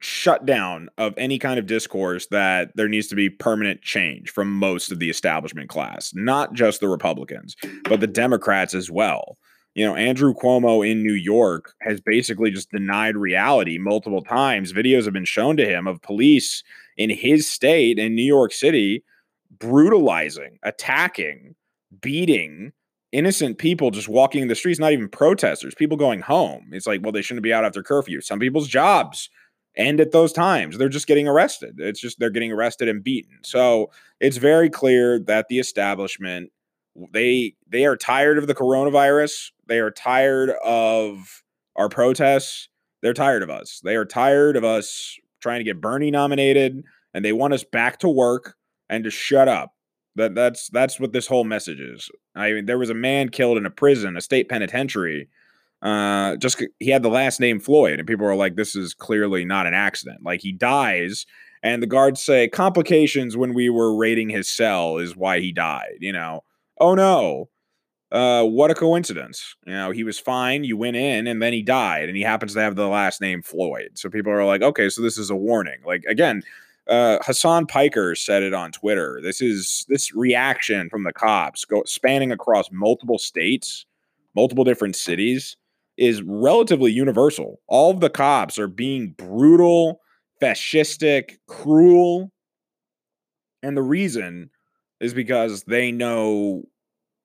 shutdown 0.00 0.88
of 0.98 1.14
any 1.16 1.38
kind 1.38 1.58
of 1.58 1.66
discourse 1.66 2.26
that 2.28 2.72
there 2.74 2.88
needs 2.88 3.06
to 3.06 3.14
be 3.14 3.30
permanent 3.30 3.82
change 3.82 4.30
from 4.30 4.52
most 4.52 4.90
of 4.90 4.98
the 4.98 5.08
establishment 5.08 5.68
class, 5.68 6.12
not 6.14 6.52
just 6.52 6.80
the 6.80 6.88
Republicans, 6.88 7.54
but 7.84 8.00
the 8.00 8.06
Democrats 8.06 8.74
as 8.74 8.90
well. 8.90 9.38
You 9.74 9.86
know, 9.86 9.94
Andrew 9.94 10.34
Cuomo 10.34 10.86
in 10.88 11.02
New 11.02 11.14
York 11.14 11.72
has 11.80 12.00
basically 12.00 12.50
just 12.50 12.70
denied 12.70 13.16
reality 13.16 13.78
multiple 13.78 14.22
times. 14.22 14.72
Videos 14.72 15.04
have 15.04 15.14
been 15.14 15.24
shown 15.24 15.56
to 15.56 15.64
him 15.64 15.86
of 15.86 16.02
police 16.02 16.62
in 16.96 17.08
his 17.08 17.48
state 17.48 17.98
in 17.98 18.14
New 18.14 18.24
York 18.24 18.52
City 18.52 19.02
brutalizing, 19.58 20.58
attacking, 20.62 21.54
beating 22.00 22.72
innocent 23.12 23.58
people 23.58 23.90
just 23.90 24.08
walking 24.08 24.42
in 24.42 24.48
the 24.48 24.54
streets, 24.54 24.80
not 24.80 24.92
even 24.92 25.08
protesters, 25.08 25.74
people 25.74 25.96
going 25.96 26.20
home. 26.20 26.70
It's 26.72 26.86
like, 26.86 27.02
well, 27.02 27.12
they 27.12 27.22
shouldn't 27.22 27.44
be 27.44 27.52
out 27.52 27.64
after 27.64 27.82
curfew. 27.82 28.20
Some 28.20 28.40
people's 28.40 28.68
jobs 28.68 29.28
end 29.76 30.00
at 30.00 30.12
those 30.12 30.32
times. 30.32 30.76
They're 30.76 30.88
just 30.88 31.06
getting 31.06 31.28
arrested. 31.28 31.76
It's 31.78 32.00
just 32.00 32.18
they're 32.18 32.30
getting 32.30 32.52
arrested 32.52 32.88
and 32.88 33.04
beaten. 33.04 33.38
So 33.42 33.90
it's 34.20 34.38
very 34.38 34.70
clear 34.70 35.18
that 35.20 35.48
the 35.48 35.58
establishment 35.58 36.50
they 37.12 37.54
they 37.66 37.86
are 37.86 37.96
tired 37.96 38.38
of 38.38 38.46
the 38.46 38.54
coronavirus. 38.54 39.50
They 39.66 39.78
are 39.78 39.90
tired 39.90 40.50
of 40.64 41.42
our 41.76 41.88
protests. 41.88 42.68
They're 43.00 43.14
tired 43.14 43.42
of 43.42 43.50
us. 43.50 43.80
They 43.82 43.96
are 43.96 44.04
tired 44.04 44.56
of 44.56 44.64
us 44.64 45.18
trying 45.40 45.60
to 45.60 45.64
get 45.64 45.80
Bernie 45.80 46.10
nominated 46.10 46.84
and 47.14 47.24
they 47.24 47.32
want 47.32 47.54
us 47.54 47.64
back 47.64 47.98
to 48.00 48.08
work 48.08 48.56
and 48.88 49.04
to 49.04 49.10
shut 49.10 49.48
up 49.48 49.72
That 50.16 50.34
that's 50.34 50.68
that's 50.68 51.00
what 51.00 51.12
this 51.12 51.26
whole 51.26 51.44
message 51.44 51.80
is. 51.80 52.10
I 52.34 52.52
mean, 52.52 52.66
there 52.66 52.78
was 52.78 52.90
a 52.90 52.94
man 52.94 53.30
killed 53.30 53.56
in 53.56 53.66
a 53.66 53.70
prison, 53.70 54.16
a 54.16 54.20
state 54.20 54.48
penitentiary. 54.48 55.28
Uh, 55.80 56.36
just 56.36 56.62
he 56.78 56.90
had 56.90 57.02
the 57.02 57.08
last 57.08 57.40
name 57.40 57.58
Floyd, 57.58 57.98
and 57.98 58.06
people 58.06 58.26
were 58.26 58.36
like, 58.36 58.54
"This 58.56 58.76
is 58.76 58.94
clearly 58.94 59.44
not 59.44 59.66
an 59.66 59.74
accident." 59.74 60.20
Like 60.22 60.42
he 60.42 60.52
dies, 60.52 61.26
and 61.62 61.82
the 61.82 61.86
guards 61.86 62.22
say 62.22 62.48
complications 62.48 63.36
when 63.36 63.54
we 63.54 63.70
were 63.70 63.96
raiding 63.96 64.28
his 64.28 64.48
cell 64.48 64.98
is 64.98 65.16
why 65.16 65.40
he 65.40 65.50
died. 65.50 65.96
You 66.00 66.12
know, 66.12 66.44
oh 66.78 66.94
no, 66.94 67.48
uh, 68.12 68.44
what 68.44 68.70
a 68.70 68.74
coincidence. 68.74 69.56
You 69.66 69.72
know, 69.72 69.90
he 69.90 70.04
was 70.04 70.18
fine. 70.18 70.64
You 70.64 70.76
went 70.76 70.96
in, 70.96 71.26
and 71.26 71.40
then 71.40 71.54
he 71.54 71.62
died, 71.62 72.08
and 72.08 72.16
he 72.16 72.22
happens 72.22 72.52
to 72.52 72.60
have 72.60 72.76
the 72.76 72.86
last 72.86 73.22
name 73.22 73.42
Floyd. 73.42 73.92
So 73.94 74.10
people 74.10 74.30
are 74.30 74.44
like, 74.44 74.60
okay, 74.62 74.90
so 74.90 75.00
this 75.00 75.16
is 75.16 75.30
a 75.30 75.36
warning. 75.36 75.80
Like 75.84 76.04
again, 76.04 76.42
uh, 76.88 77.18
Hasan 77.24 77.66
Piker 77.66 78.14
said 78.14 78.42
it 78.42 78.54
on 78.54 78.72
Twitter. 78.72 79.20
This 79.22 79.40
is 79.40 79.84
this 79.88 80.14
reaction 80.14 80.88
from 80.90 81.04
the 81.04 81.12
cops, 81.12 81.64
go 81.64 81.82
spanning 81.86 82.32
across 82.32 82.70
multiple 82.72 83.18
states, 83.18 83.86
multiple 84.34 84.64
different 84.64 84.96
cities, 84.96 85.56
is 85.96 86.22
relatively 86.22 86.90
universal. 86.90 87.60
All 87.68 87.90
of 87.90 88.00
the 88.00 88.10
cops 88.10 88.58
are 88.58 88.68
being 88.68 89.14
brutal, 89.16 90.00
fascistic, 90.42 91.36
cruel, 91.46 92.32
and 93.62 93.76
the 93.76 93.82
reason 93.82 94.50
is 95.00 95.14
because 95.14 95.64
they 95.64 95.92
know 95.92 96.62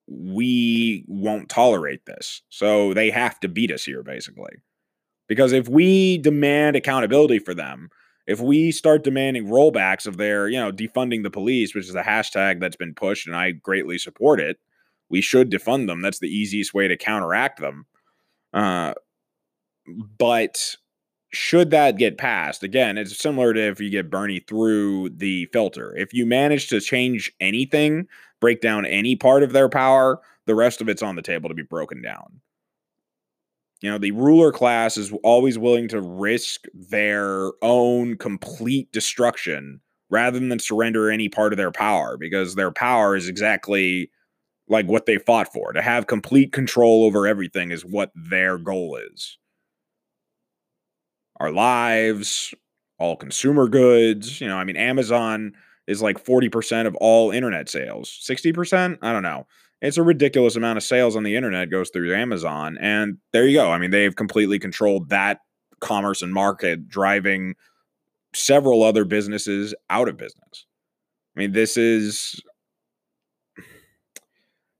we 0.08 1.04
won't 1.08 1.50
tolerate 1.50 2.06
this. 2.06 2.42
So 2.50 2.94
they 2.94 3.10
have 3.10 3.40
to 3.42 3.48
beat 3.48 3.72
us 3.72 3.84
here, 3.84 4.04
basically. 4.04 4.54
Because 5.28 5.52
if 5.52 5.68
we 5.68 6.20
demand 6.20 6.76
accountability 6.76 7.40
for 7.40 7.54
them, 7.54 7.90
if 8.28 8.42
we 8.42 8.72
start 8.72 9.06
demanding 9.06 9.46
rollbacks 9.46 10.06
of 10.06 10.18
their, 10.18 10.50
you 10.50 10.60
know, 10.60 10.72
defunding 10.72 11.24
the 11.24 11.32
police, 11.32 11.74
which 11.74 11.88
is 11.88 11.96
a 11.96 12.04
hashtag 12.04 12.60
that's 12.60 12.76
been 12.76 12.94
pushed 12.94 13.26
and 13.26 13.36
I 13.36 13.52
greatly 13.52 13.98
support 13.98 14.42
it, 14.42 14.58
we 15.10 15.22
should 15.22 15.50
defund 15.50 15.88
them. 15.88 16.02
That's 16.02 16.20
the 16.20 16.28
easiest 16.28 16.74
way 16.74 16.90
to 16.90 16.98
counteract 16.98 17.62
them. 17.62 17.86
Uh, 18.54 18.94
but 20.18 20.76
should 21.32 21.72
that 21.72 21.98
get 21.98 22.18
passed, 22.18 22.64
again, 22.64 22.98
it's 22.98 23.18
similar 23.18 23.54
to 23.54 23.62
if 23.70 23.80
you 23.80 23.90
get 23.90 24.10
Bernie 24.10 24.40
through 24.42 25.10
the 25.10 25.46
filter. 25.54 25.96
If 25.96 26.14
you 26.14 26.26
manage 26.26 26.68
to 26.68 26.82
change 26.82 27.32
anything, 27.40 28.08
break 28.42 28.60
down 28.60 28.86
any 28.86 29.16
part 29.16 29.44
of 29.44 29.54
their 29.54 29.70
power, 29.70 30.20
the 30.46 30.56
rest 30.56 30.82
of 30.82 30.90
it's 30.90 31.02
on 31.02 31.16
the 31.16 31.22
table 31.22 31.48
to 31.48 31.56
be 31.56 31.64
broken 31.64 32.02
down. 32.02 32.42
You 33.82 33.92
know, 33.92 33.98
the 33.98 34.12
ruler 34.12 34.52
class 34.52 34.98
is 34.98 35.14
always 35.24 35.58
willing 35.58 35.88
to 35.90 36.02
risk 36.02 36.66
their 36.74 37.52
own 37.62 38.18
complete 38.18 38.92
destruction 38.92 39.82
rather 40.10 40.40
than 40.40 40.60
surrender 40.60 41.12
any 41.12 41.30
part 41.30 41.54
of 41.54 41.58
their 41.58 41.72
power 41.72 42.18
because 42.18 42.56
their 42.56 42.72
power 42.72 43.16
is 43.16 43.28
exactly 43.28 44.10
like 44.68 44.88
what 44.88 45.06
they 45.06 45.18
fought 45.18 45.54
for. 45.54 45.74
To 45.74 45.82
have 45.82 46.08
complete 46.08 46.52
control 46.52 47.06
over 47.06 47.28
everything 47.28 47.72
is 47.72 47.86
what 47.86 48.12
their 48.16 48.58
goal 48.58 48.98
is. 49.14 49.38
Our 51.40 51.52
lives, 51.52 52.54
all 52.98 53.16
consumer 53.16 53.68
goods, 53.68 54.42
you 54.42 54.48
know, 54.48 54.58
I 54.58 54.64
mean, 54.64 54.78
Amazon 54.78 55.54
is 55.86 56.02
like 56.02 56.24
40% 56.24 56.88
of 56.88 56.96
all 56.96 57.30
internet 57.30 57.70
sales. 57.70 58.10
60%? 58.28 58.98
I 59.04 59.14
don't 59.14 59.24
know 59.24 59.46
it's 59.82 59.98
a 59.98 60.04
ridiculous 60.04 60.56
amount 60.56 60.78
of 60.78 60.84
sales 60.84 61.16
on 61.16 61.24
the 61.24 61.36
internet 61.36 61.70
goes 61.70 61.90
through 61.90 62.16
Amazon. 62.16 62.78
And 62.82 63.18
there 63.32 63.46
you 63.46 63.58
go. 63.58 63.72
I 63.72 63.78
mean, 63.78 63.92
they've 63.92 64.16
completely 64.16 64.60
controlled 64.60 65.10
that 65.10 65.40
commerce 65.80 66.22
and 66.22 66.34
market, 66.34 66.88
driving 66.88 67.56
several 68.34 68.84
other 68.84 69.06
businesses 69.06 69.76
out 69.90 70.10
of 70.10 70.18
business. 70.18 70.66
I 71.36 71.40
mean, 71.40 71.52
this 71.52 71.78
is 71.78 72.42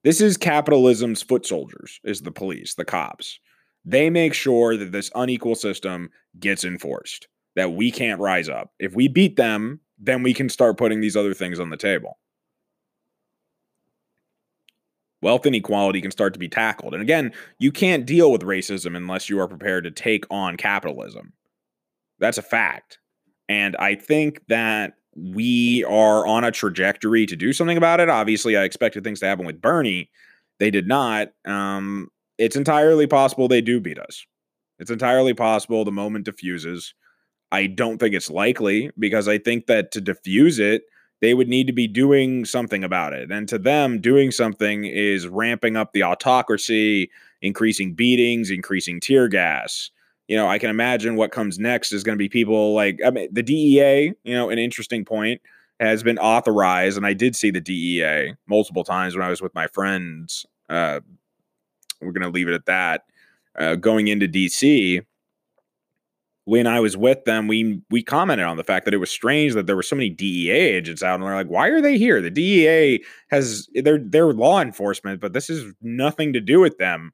this 0.04 0.22
is 0.22 0.38
capitalism's 0.38 1.22
foot 1.22 1.46
soldiers, 1.46 2.00
is 2.04 2.22
the 2.22 2.32
police, 2.32 2.76
the 2.76 2.86
cops. 2.86 3.40
They 3.86 4.10
make 4.10 4.34
sure 4.34 4.76
that 4.78 4.92
this 4.92 5.12
unequal 5.16 5.56
system 5.56 6.10
gets 6.40 6.64
enforced, 6.64 7.28
that 7.56 7.74
we 7.74 7.92
can't 7.92 8.20
rise 8.20 8.50
up. 8.50 8.72
If 8.80 8.96
we 8.96 9.08
beat 9.08 9.36
them, 9.36 9.82
then 10.00 10.24
we 10.24 10.34
can 10.34 10.50
start 10.50 10.78
putting 10.78 11.02
these 11.02 11.16
other 11.16 11.34
things 11.34 11.60
on 11.60 11.70
the 11.70 11.78
table 11.78 12.18
wealth 15.22 15.46
inequality 15.46 16.02
can 16.02 16.12
start 16.12 16.34
to 16.34 16.40
be 16.40 16.48
tackled. 16.48 16.94
And 16.94 17.02
again, 17.02 17.34
you 17.60 17.72
can't 17.72 18.06
deal 18.06 18.32
with 18.32 18.42
racism 18.42 18.96
unless 18.96 19.30
you 19.30 19.40
are 19.40 19.48
prepared 19.48 19.84
to 19.86 19.92
take 19.92 20.26
on 20.30 20.58
capitalism. 20.58 21.34
That's 22.20 22.38
a 22.38 22.44
fact. 22.44 23.00
And 23.50 23.76
I 23.78 23.96
think 23.96 24.42
that 24.48 24.94
we 25.16 25.84
are 25.86 26.28
on 26.28 26.44
a 26.44 26.52
trajectory 26.52 27.26
to 27.26 27.36
do 27.36 27.54
something 27.54 27.78
about 27.78 28.00
it. 28.00 28.10
Obviously, 28.10 28.56
I 28.56 28.64
expected 28.64 29.04
things 29.04 29.20
to 29.22 29.26
happen 29.26 29.46
with 29.46 29.62
Bernie. 29.62 30.10
They 30.60 30.70
did 30.70 30.88
not. 30.88 31.30
Um, 31.46 32.10
it's 32.38 32.56
entirely 32.56 33.08
possible 33.08 33.48
they 33.48 33.62
do 33.62 33.80
beat 33.80 34.00
us. 34.00 34.26
It's 34.80 34.92
entirely 34.92 35.34
possible 35.34 35.84
the 35.84 35.92
moment 35.92 36.26
diffuses. 36.26 36.94
I 37.52 37.68
don't 37.68 37.98
think 37.98 38.14
it's 38.14 38.30
likely 38.30 38.92
because 39.00 39.28
I 39.28 39.38
think 39.40 39.68
that 39.68 39.92
to 39.94 40.02
diffuse 40.02 40.60
it, 40.60 40.84
they 41.22 41.34
would 41.34 41.48
need 41.48 41.68
to 41.68 41.74
be 41.74 41.88
doing 41.88 42.46
something 42.46 42.84
about 42.84 43.14
it. 43.14 43.32
And 43.32 43.48
to 43.50 43.58
them, 43.58 44.00
doing 44.00 44.32
something 44.32 44.86
is 44.86 45.28
ramping 45.28 45.76
up 45.76 45.94
the 45.94 46.04
autocracy, 46.04 47.10
increasing 47.42 47.94
beatings, 47.94 48.52
increasing 48.52 49.00
tear 49.00 49.28
gas. 49.28 49.90
You 50.28 50.36
know, 50.36 50.48
I 50.48 50.60
can 50.60 50.70
imagine 50.70 51.16
what 51.16 51.32
comes 51.32 51.58
next 51.58 51.92
is 51.92 52.04
going 52.04 52.18
to 52.18 52.22
be 52.22 52.30
people 52.30 52.74
like 52.74 53.00
I 53.06 53.10
mean, 53.12 53.30
the 53.32 53.44
DEA, 53.44 54.14
you 54.24 54.36
know, 54.36 54.50
an 54.50 54.60
interesting 54.60 55.06
point 55.06 55.42
has 55.80 56.04
been 56.04 56.18
authorized. 56.18 56.98
And 56.98 57.06
I 57.06 57.14
did 57.14 57.36
see 57.36 57.52
the 57.52 57.62
DEA 57.62 58.34
multiple 58.48 58.84
times 58.84 59.16
when 59.16 59.26
I 59.26 59.30
was 59.30 59.42
with 59.42 59.56
my 59.56 59.68
friends. 59.68 60.46
Uh, 60.70 61.00
we're 62.02 62.12
going 62.12 62.24
to 62.24 62.30
leave 62.30 62.48
it 62.48 62.54
at 62.54 62.66
that. 62.66 63.04
Uh, 63.58 63.76
going 63.76 64.08
into 64.08 64.28
DC, 64.28 65.04
when 66.48 66.66
I 66.66 66.80
was 66.80 66.96
with 66.96 67.26
them, 67.26 67.50
we 67.50 67.82
we 67.90 68.02
commented 68.02 68.46
on 68.46 68.56
the 68.56 68.64
fact 68.64 68.86
that 68.86 68.94
it 68.94 69.00
was 69.00 69.12
strange 69.12 69.54
that 69.54 69.68
there 69.68 69.76
were 69.76 69.84
so 69.84 69.98
many 69.98 70.10
DEA 70.10 70.50
agents 70.50 71.04
out, 71.04 71.16
and 71.16 71.24
they're 71.24 71.36
like, 71.36 71.50
"Why 71.50 71.68
are 71.68 71.82
they 71.82 71.98
here?" 71.98 72.22
The 72.22 72.32
DEA 72.32 73.04
has 73.30 73.68
they're 73.76 74.00
they're 74.02 74.32
law 74.32 74.62
enforcement, 74.62 75.20
but 75.20 75.34
this 75.34 75.50
is 75.50 75.74
nothing 75.82 76.32
to 76.32 76.40
do 76.40 76.62
with 76.62 76.78
them. 76.78 77.12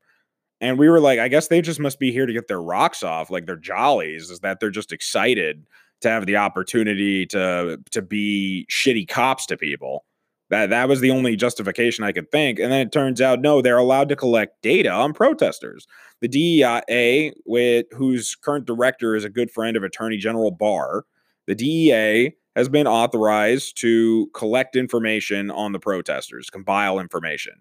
And 0.61 0.77
we 0.77 0.87
were 0.87 0.99
like, 0.99 1.19
I 1.19 1.29
guess 1.29 1.47
they 1.47 1.61
just 1.63 1.79
must 1.79 1.99
be 1.99 2.11
here 2.11 2.27
to 2.27 2.33
get 2.33 2.47
their 2.47 2.61
rocks 2.61 3.01
off, 3.01 3.31
like 3.31 3.47
their 3.47 3.57
jollies, 3.57 4.29
is 4.29 4.41
that 4.41 4.59
they're 4.59 4.69
just 4.69 4.91
excited 4.93 5.65
to 6.01 6.09
have 6.09 6.27
the 6.27 6.37
opportunity 6.37 7.25
to 7.27 7.79
to 7.91 8.01
be 8.03 8.67
shitty 8.71 9.07
cops 9.07 9.47
to 9.47 9.57
people. 9.57 10.05
That 10.53 10.69
that 10.69 10.87
was 10.87 10.99
the 10.99 11.09
only 11.09 11.35
justification 11.35 12.03
I 12.03 12.11
could 12.11 12.31
think. 12.31 12.59
And 12.59 12.71
then 12.71 12.81
it 12.85 12.91
turns 12.91 13.19
out 13.19 13.41
no, 13.41 13.59
they're 13.59 13.75
allowed 13.75 14.07
to 14.09 14.15
collect 14.15 14.61
data 14.61 14.91
on 14.91 15.11
protesters. 15.11 15.87
The 16.21 16.27
DEA, 16.27 17.33
with 17.47 17.87
whose 17.91 18.35
current 18.35 18.67
director 18.67 19.15
is 19.15 19.23
a 19.23 19.31
good 19.31 19.49
friend 19.49 19.75
of 19.75 19.81
Attorney 19.81 20.17
General 20.17 20.51
Barr, 20.51 21.05
the 21.47 21.55
DEA 21.55 22.33
has 22.55 22.69
been 22.69 22.85
authorized 22.85 23.81
to 23.81 24.29
collect 24.35 24.75
information 24.75 25.49
on 25.49 25.71
the 25.71 25.79
protesters, 25.79 26.51
compile 26.51 26.99
information. 26.99 27.53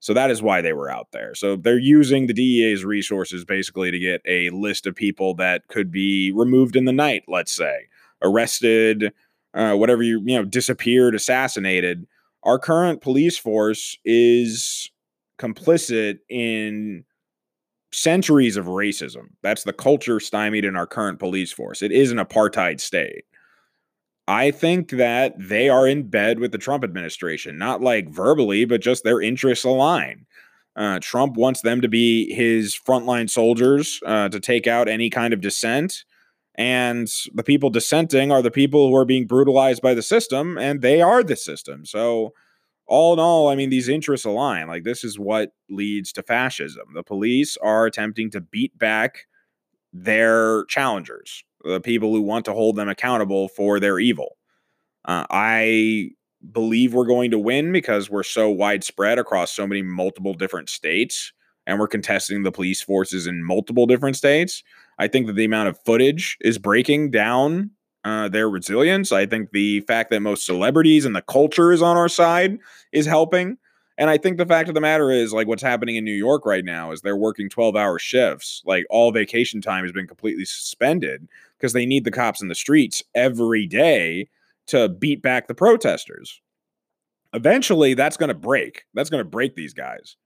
So 0.00 0.14
that 0.14 0.30
is 0.30 0.40
why 0.40 0.62
they 0.62 0.72
were 0.72 0.90
out 0.90 1.08
there. 1.12 1.34
So 1.34 1.54
they're 1.54 1.78
using 1.78 2.28
the 2.28 2.32
DEA's 2.32 2.82
resources 2.82 3.44
basically 3.44 3.90
to 3.90 3.98
get 3.98 4.22
a 4.26 4.48
list 4.48 4.86
of 4.86 4.94
people 4.94 5.34
that 5.34 5.68
could 5.68 5.90
be 5.90 6.32
removed 6.34 6.76
in 6.76 6.86
the 6.86 6.92
night, 6.92 7.24
let's 7.28 7.52
say, 7.52 7.88
arrested, 8.22 9.12
uh, 9.52 9.74
whatever 9.74 10.02
you 10.02 10.22
you 10.24 10.38
know, 10.38 10.46
disappeared, 10.46 11.14
assassinated 11.14 12.06
our 12.42 12.58
current 12.58 13.00
police 13.00 13.36
force 13.36 13.98
is 14.04 14.90
complicit 15.38 16.18
in 16.28 17.04
centuries 17.92 18.56
of 18.56 18.66
racism. 18.66 19.28
That's 19.42 19.64
the 19.64 19.72
culture 19.72 20.20
stymied 20.20 20.64
in 20.64 20.76
our 20.76 20.86
current 20.86 21.18
police 21.18 21.52
force. 21.52 21.82
It 21.82 21.92
is 21.92 22.10
an 22.10 22.18
apartheid 22.18 22.80
state. 22.80 23.24
I 24.26 24.50
think 24.50 24.90
that 24.90 25.34
they 25.38 25.70
are 25.70 25.88
in 25.88 26.08
bed 26.08 26.38
with 26.38 26.52
the 26.52 26.58
Trump 26.58 26.84
administration, 26.84 27.56
not 27.56 27.80
like 27.80 28.10
verbally, 28.10 28.66
but 28.66 28.82
just 28.82 29.02
their 29.02 29.22
interests 29.22 29.64
align. 29.64 30.26
Uh, 30.76 30.98
Trump 31.00 31.36
wants 31.36 31.62
them 31.62 31.80
to 31.80 31.88
be 31.88 32.32
his 32.34 32.78
frontline 32.78 33.28
soldiers 33.28 34.00
uh, 34.04 34.28
to 34.28 34.38
take 34.38 34.66
out 34.66 34.86
any 34.86 35.08
kind 35.08 35.32
of 35.32 35.40
dissent. 35.40 36.04
And 36.58 37.08
the 37.32 37.44
people 37.44 37.70
dissenting 37.70 38.32
are 38.32 38.42
the 38.42 38.50
people 38.50 38.88
who 38.88 38.96
are 38.96 39.06
being 39.06 39.28
brutalized 39.28 39.80
by 39.80 39.94
the 39.94 40.02
system, 40.02 40.58
and 40.58 40.82
they 40.82 41.00
are 41.00 41.22
the 41.22 41.36
system. 41.36 41.86
So, 41.86 42.34
all 42.88 43.12
in 43.12 43.20
all, 43.20 43.48
I 43.48 43.54
mean, 43.54 43.70
these 43.70 43.88
interests 43.88 44.26
align. 44.26 44.66
Like, 44.66 44.82
this 44.82 45.04
is 45.04 45.18
what 45.18 45.52
leads 45.70 46.12
to 46.14 46.22
fascism. 46.22 46.88
The 46.94 47.04
police 47.04 47.56
are 47.58 47.86
attempting 47.86 48.30
to 48.32 48.40
beat 48.40 48.76
back 48.76 49.26
their 49.92 50.64
challengers, 50.66 51.44
the 51.64 51.80
people 51.80 52.12
who 52.12 52.22
want 52.22 52.44
to 52.46 52.52
hold 52.52 52.76
them 52.76 52.88
accountable 52.88 53.48
for 53.48 53.78
their 53.78 54.00
evil. 54.00 54.36
Uh, 55.04 55.26
I 55.30 56.10
believe 56.52 56.94
we're 56.94 57.06
going 57.06 57.30
to 57.30 57.38
win 57.38 57.72
because 57.72 58.10
we're 58.10 58.22
so 58.22 58.50
widespread 58.50 59.18
across 59.18 59.52
so 59.52 59.66
many 59.66 59.82
multiple 59.82 60.34
different 60.34 60.68
states 60.68 61.32
and 61.66 61.78
we're 61.78 61.88
contesting 61.88 62.42
the 62.42 62.52
police 62.52 62.80
forces 62.80 63.26
in 63.26 63.44
multiple 63.44 63.86
different 63.86 64.16
states. 64.16 64.62
I 64.98 65.08
think 65.08 65.26
that 65.26 65.34
the 65.34 65.44
amount 65.44 65.68
of 65.68 65.78
footage 65.84 66.36
is 66.40 66.58
breaking 66.58 67.10
down 67.10 67.70
uh, 68.04 68.28
their 68.28 68.48
resilience. 68.48 69.12
I 69.12 69.26
think 69.26 69.50
the 69.52 69.80
fact 69.80 70.10
that 70.10 70.20
most 70.20 70.46
celebrities 70.46 71.04
and 71.04 71.14
the 71.14 71.22
culture 71.22 71.72
is 71.72 71.82
on 71.82 71.96
our 71.96 72.08
side 72.08 72.58
is 72.92 73.06
helping. 73.06 73.58
And 73.96 74.08
I 74.08 74.16
think 74.16 74.38
the 74.38 74.46
fact 74.46 74.68
of 74.68 74.76
the 74.76 74.80
matter 74.80 75.10
is, 75.10 75.32
like, 75.32 75.48
what's 75.48 75.62
happening 75.62 75.96
in 75.96 76.04
New 76.04 76.14
York 76.14 76.46
right 76.46 76.64
now 76.64 76.92
is 76.92 77.00
they're 77.00 77.16
working 77.16 77.48
12 77.48 77.74
hour 77.74 77.98
shifts. 77.98 78.62
Like, 78.64 78.86
all 78.90 79.10
vacation 79.10 79.60
time 79.60 79.82
has 79.84 79.92
been 79.92 80.06
completely 80.06 80.44
suspended 80.44 81.28
because 81.58 81.72
they 81.72 81.84
need 81.84 82.04
the 82.04 82.12
cops 82.12 82.40
in 82.40 82.46
the 82.46 82.54
streets 82.54 83.02
every 83.14 83.66
day 83.66 84.28
to 84.68 84.88
beat 84.88 85.20
back 85.20 85.48
the 85.48 85.54
protesters. 85.54 86.40
Eventually, 87.32 87.94
that's 87.94 88.16
going 88.16 88.28
to 88.28 88.34
break. 88.34 88.84
That's 88.94 89.10
going 89.10 89.24
to 89.24 89.28
break 89.28 89.56
these 89.56 89.74
guys. 89.74 90.16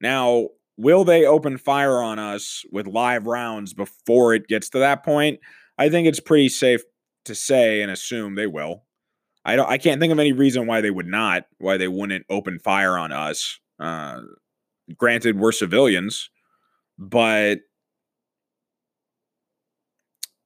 Now, 0.00 0.48
will 0.76 1.04
they 1.04 1.24
open 1.24 1.58
fire 1.58 2.02
on 2.02 2.18
us 2.18 2.64
with 2.70 2.86
live 2.86 3.26
rounds 3.26 3.74
before 3.74 4.34
it 4.34 4.48
gets 4.48 4.68
to 4.70 4.78
that 4.78 5.04
point? 5.04 5.40
I 5.78 5.88
think 5.88 6.06
it's 6.06 6.20
pretty 6.20 6.48
safe 6.48 6.82
to 7.24 7.34
say 7.34 7.82
and 7.82 7.90
assume 7.90 8.34
they 8.34 8.46
will. 8.46 8.84
I 9.44 9.56
don't. 9.56 9.68
I 9.68 9.78
can't 9.78 10.00
think 10.00 10.12
of 10.12 10.18
any 10.18 10.32
reason 10.32 10.66
why 10.66 10.80
they 10.80 10.90
would 10.90 11.06
not. 11.06 11.44
Why 11.58 11.76
they 11.76 11.88
wouldn't 11.88 12.24
open 12.30 12.58
fire 12.58 12.96
on 12.96 13.12
us. 13.12 13.58
Uh, 13.78 14.20
granted, 14.96 15.38
we're 15.38 15.52
civilians, 15.52 16.30
but 16.98 17.58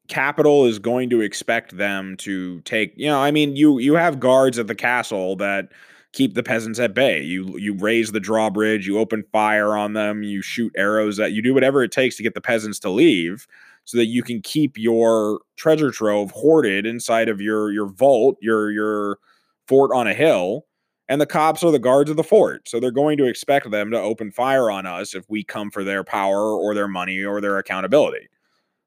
capital 0.08 0.64
is 0.64 0.78
going 0.78 1.10
to 1.10 1.20
expect 1.20 1.76
them 1.76 2.16
to 2.18 2.60
take. 2.62 2.94
You 2.96 3.08
know, 3.08 3.20
I 3.20 3.30
mean, 3.30 3.54
you 3.54 3.78
you 3.78 3.94
have 3.94 4.18
guards 4.18 4.58
at 4.58 4.66
the 4.66 4.74
castle 4.74 5.36
that 5.36 5.68
keep 6.12 6.34
the 6.34 6.42
peasants 6.42 6.78
at 6.78 6.94
bay. 6.94 7.22
You 7.22 7.56
you 7.58 7.74
raise 7.74 8.12
the 8.12 8.20
drawbridge, 8.20 8.86
you 8.86 8.98
open 8.98 9.24
fire 9.32 9.76
on 9.76 9.92
them, 9.92 10.22
you 10.22 10.42
shoot 10.42 10.72
arrows 10.76 11.18
at 11.20 11.32
you 11.32 11.42
do 11.42 11.54
whatever 11.54 11.82
it 11.82 11.92
takes 11.92 12.16
to 12.16 12.22
get 12.22 12.34
the 12.34 12.40
peasants 12.40 12.78
to 12.80 12.90
leave 12.90 13.46
so 13.84 13.96
that 13.96 14.06
you 14.06 14.22
can 14.22 14.42
keep 14.42 14.76
your 14.76 15.40
treasure 15.56 15.90
trove 15.90 16.30
hoarded 16.32 16.86
inside 16.86 17.28
of 17.28 17.40
your 17.40 17.72
your 17.72 17.88
vault, 17.88 18.36
your 18.40 18.70
your 18.70 19.18
fort 19.66 19.90
on 19.94 20.06
a 20.06 20.14
hill. 20.14 20.64
And 21.10 21.22
the 21.22 21.26
cops 21.26 21.62
are 21.64 21.70
the 21.70 21.78
guards 21.78 22.10
of 22.10 22.18
the 22.18 22.22
fort. 22.24 22.68
So 22.68 22.78
they're 22.78 22.90
going 22.90 23.16
to 23.16 23.26
expect 23.26 23.70
them 23.70 23.90
to 23.92 23.98
open 23.98 24.30
fire 24.30 24.70
on 24.70 24.84
us 24.84 25.14
if 25.14 25.24
we 25.30 25.42
come 25.42 25.70
for 25.70 25.82
their 25.82 26.04
power 26.04 26.52
or 26.52 26.74
their 26.74 26.88
money 26.88 27.24
or 27.24 27.40
their 27.40 27.56
accountability. 27.56 28.28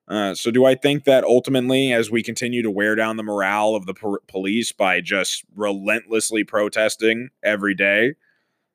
Uh, 0.08 0.36
so, 0.36 0.51
do 0.51 0.65
I 0.65 0.75
think 0.75 1.05
that 1.05 1.24
ultimately, 1.24 1.93
as 1.93 2.12
we 2.12 2.22
continue 2.24 2.62
to 2.63 2.72
wear 2.72 2.96
down 2.96 3.17
the 3.17 3.24
morale 3.24 3.75
of 3.75 3.86
the 3.86 3.93
po- 3.93 4.20
police 4.27 4.72
by 4.72 5.00
just 5.00 5.43
relentlessly 5.55 6.43
protesting 6.43 7.29
every 7.43 7.75
day? 7.75 8.15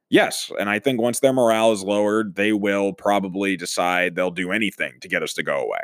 Yes. 0.09 0.52
And 0.59 0.71
I 0.71 0.78
think 0.78 1.00
once 1.00 1.21
their 1.21 1.33
morale 1.33 1.73
is 1.73 1.83
lowered, 1.83 2.37
they 2.37 2.52
will 2.52 2.92
probably 2.92 3.56
decide 3.56 4.14
they'll 4.14 4.30
do 4.30 4.52
anything 4.52 4.95
to 5.00 5.09
get 5.09 5.23
us 5.23 5.35
to 5.35 5.42
go 5.42 5.61
away. 5.61 5.80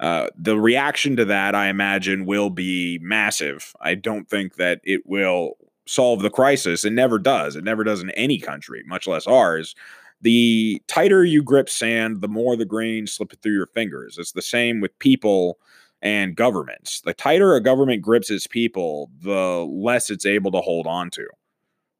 Uh, 0.00 0.28
the 0.36 0.58
reaction 0.58 1.16
to 1.16 1.24
that, 1.24 1.54
I 1.54 1.68
imagine, 1.68 2.24
will 2.24 2.50
be 2.50 3.00
massive. 3.02 3.74
I 3.80 3.96
don't 3.96 4.28
think 4.28 4.54
that 4.54 4.80
it 4.84 5.02
will 5.06 5.54
solve 5.86 6.22
the 6.22 6.30
crisis. 6.30 6.84
It 6.84 6.92
never 6.92 7.18
does. 7.18 7.56
It 7.56 7.64
never 7.64 7.82
does 7.82 8.00
in 8.00 8.10
any 8.10 8.38
country, 8.38 8.84
much 8.86 9.08
less 9.08 9.26
ours. 9.26 9.74
The 10.20 10.82
tighter 10.88 11.24
you 11.24 11.42
grip 11.42 11.68
sand, 11.68 12.20
the 12.20 12.28
more 12.28 12.56
the 12.56 12.64
grains 12.64 13.12
slip 13.12 13.32
through 13.40 13.52
your 13.52 13.68
fingers. 13.68 14.18
It's 14.18 14.32
the 14.32 14.42
same 14.42 14.80
with 14.80 14.98
people 14.98 15.58
and 16.02 16.36
governments. 16.36 17.00
The 17.00 17.14
tighter 17.14 17.54
a 17.54 17.62
government 17.62 18.02
grips 18.02 18.30
its 18.30 18.46
people, 18.46 19.10
the 19.20 19.66
less 19.70 20.10
it's 20.10 20.26
able 20.26 20.50
to 20.52 20.60
hold 20.60 20.86
on 20.86 21.10
to. 21.10 21.26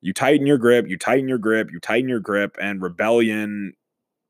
You 0.01 0.13
tighten 0.13 0.47
your 0.47 0.59
grip, 0.59 0.87
you 0.89 0.97
tighten 0.97 1.29
your 1.29 1.39
grip, 1.39 1.71
you 1.73 1.81
tighten 1.81 2.09
your 2.09 2.21
grip, 2.21 2.57
and 2.61 2.81
rebellion 2.81 3.73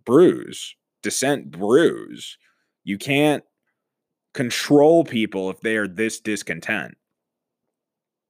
brews, 0.04 0.74
dissent 1.02 1.50
brews. 1.50 2.38
You 2.84 2.96
can't 2.96 3.44
control 4.32 5.04
people 5.04 5.50
if 5.50 5.60
they 5.60 5.76
are 5.76 5.88
this 5.88 6.20
discontent. 6.20 6.96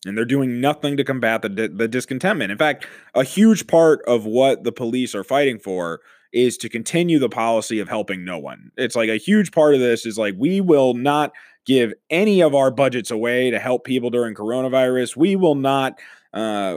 And 0.04 0.16
they're 0.16 0.24
doing 0.24 0.60
nothing 0.60 0.96
to 0.96 1.04
combat 1.04 1.42
the, 1.42 1.48
the 1.48 1.88
discontentment. 1.88 2.52
In 2.52 2.58
fact, 2.58 2.86
a 3.14 3.24
huge 3.24 3.66
part 3.66 4.00
of 4.06 4.24
what 4.24 4.62
the 4.64 4.72
police 4.72 5.14
are 5.14 5.24
fighting 5.24 5.58
for 5.58 6.00
is 6.32 6.56
to 6.58 6.68
continue 6.68 7.18
the 7.18 7.28
policy 7.28 7.80
of 7.80 7.88
helping 7.88 8.24
no 8.24 8.38
one. 8.38 8.70
It's 8.76 8.94
like 8.94 9.08
a 9.08 9.16
huge 9.16 9.50
part 9.50 9.74
of 9.74 9.80
this 9.80 10.06
is 10.06 10.18
like, 10.18 10.34
we 10.38 10.60
will 10.60 10.94
not 10.94 11.32
give 11.66 11.92
any 12.10 12.42
of 12.42 12.54
our 12.54 12.70
budgets 12.70 13.10
away 13.10 13.50
to 13.50 13.58
help 13.58 13.84
people 13.84 14.10
during 14.10 14.34
coronavirus. 14.34 15.16
We 15.16 15.36
will 15.36 15.54
not 15.54 15.98
uh, 16.32 16.76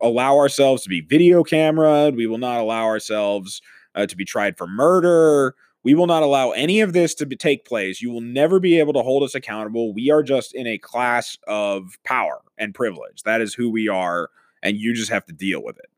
allow 0.00 0.36
ourselves 0.36 0.82
to 0.82 0.88
be 0.88 1.00
video 1.00 1.42
cameraed. 1.42 2.16
We 2.16 2.26
will 2.26 2.38
not 2.38 2.60
allow 2.60 2.84
ourselves 2.84 3.62
uh, 3.94 4.06
to 4.06 4.16
be 4.16 4.24
tried 4.24 4.58
for 4.58 4.66
murder. 4.66 5.54
We 5.86 5.94
will 5.94 6.08
not 6.08 6.24
allow 6.24 6.50
any 6.50 6.80
of 6.80 6.94
this 6.94 7.14
to 7.14 7.26
be, 7.26 7.36
take 7.36 7.64
place. 7.64 8.02
You 8.02 8.10
will 8.10 8.20
never 8.20 8.58
be 8.58 8.80
able 8.80 8.92
to 8.94 9.02
hold 9.02 9.22
us 9.22 9.36
accountable. 9.36 9.94
We 9.94 10.10
are 10.10 10.24
just 10.24 10.52
in 10.52 10.66
a 10.66 10.78
class 10.78 11.38
of 11.46 11.96
power 12.02 12.40
and 12.58 12.74
privilege. 12.74 13.22
That 13.22 13.40
is 13.40 13.54
who 13.54 13.70
we 13.70 13.86
are, 13.86 14.30
and 14.64 14.76
you 14.76 14.94
just 14.94 15.12
have 15.12 15.24
to 15.26 15.32
deal 15.32 15.62
with 15.62 15.78
it. 15.78 15.88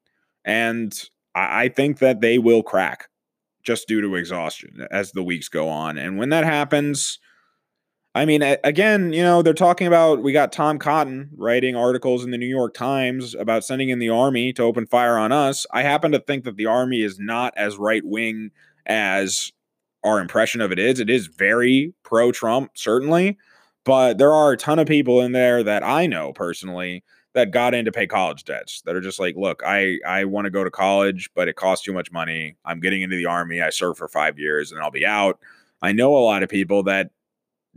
And 0.45 0.93
I, 1.35 1.63
I 1.63 1.69
think 1.71 2.01
that 2.01 2.21
they 2.21 2.37
will 2.37 2.63
crack 2.63 3.09
just 3.63 3.89
due 3.89 4.03
to 4.03 4.15
exhaustion 4.15 4.87
as 4.91 5.13
the 5.13 5.23
weeks 5.23 5.49
go 5.49 5.71
on. 5.71 5.97
And 5.97 6.19
when 6.19 6.29
that 6.29 6.45
happens, 6.45 7.19
I 8.15 8.27
mean, 8.27 8.43
again, 8.43 9.15
you 9.15 9.23
know, 9.23 9.41
they're 9.41 9.55
talking 9.55 9.87
about 9.87 10.23
we 10.23 10.33
got 10.35 10.53
Tom 10.53 10.79
Cotton 10.79 11.31
writing 11.35 11.77
articles 11.77 12.25
in 12.25 12.31
the 12.31 12.37
New 12.37 12.45
York 12.45 12.75
Times 12.75 13.35
about 13.35 13.65
sending 13.65 13.89
in 13.89 14.01
the 14.01 14.11
army 14.11 14.53
to 14.53 14.63
open 14.65 14.87
fire 14.87 15.17
on 15.17 15.33
us. 15.33 15.65
I 15.73 15.81
happen 15.81 16.13
to 16.13 16.21
think 16.21 16.45
that 16.45 16.59
the 16.59 16.67
army 16.67 17.01
is 17.01 17.19
not 17.19 17.55
as 17.57 17.79
right 17.79 18.05
wing 18.05 18.51
as 18.85 19.51
our 20.05 20.21
impression 20.21 20.61
of 20.61 20.73
it 20.73 20.79
is. 20.79 21.01
It 21.01 21.11
is 21.11 21.27
very 21.27 21.93
pro 22.03 22.33
Trump, 22.33 22.73
certainly, 22.75 23.39
but 23.85 24.19
there 24.19 24.33
are 24.33 24.53
a 24.53 24.57
ton 24.57 24.79
of 24.79 24.87
people 24.87 25.21
in 25.21 25.33
there 25.33 25.63
that 25.63 25.83
I 25.83 26.07
know 26.07 26.33
personally 26.33 27.05
that 27.35 27.51
got 27.51 27.75
in 27.75 27.85
to 27.85 27.93
pay 27.93 28.07
college 28.07 28.45
debts 28.45 28.83
that 28.83 28.97
are 28.97 29.01
just 29.01 29.21
like, 29.21 29.37
look, 29.37 29.63
I 29.65 29.99
I 30.07 30.25
want 30.25 30.47
to 30.47 30.51
go 30.51 30.65
to 30.65 30.71
college, 30.71 31.31
but 31.35 31.49
it 31.49 31.57
costs 31.57 31.85
too 31.85 31.93
much 31.93 32.11
money. 32.11 32.57
I'm 32.65 32.81
getting 32.81 33.03
into 33.03 33.17
the 33.17 33.27
army. 33.27 33.61
I 33.61 33.71
serve 33.71 33.99
for 33.99 34.09
five 34.09 34.39
years 34.39 34.73
and 34.73 34.81
I'll 34.81 34.91
be 34.91 35.07
out. 35.07 35.39
I 35.83 35.93
know 35.93 36.17
a 36.17 36.19
lot 36.19 36.43
of 36.43 36.49
people 36.49 36.83
that 36.85 37.11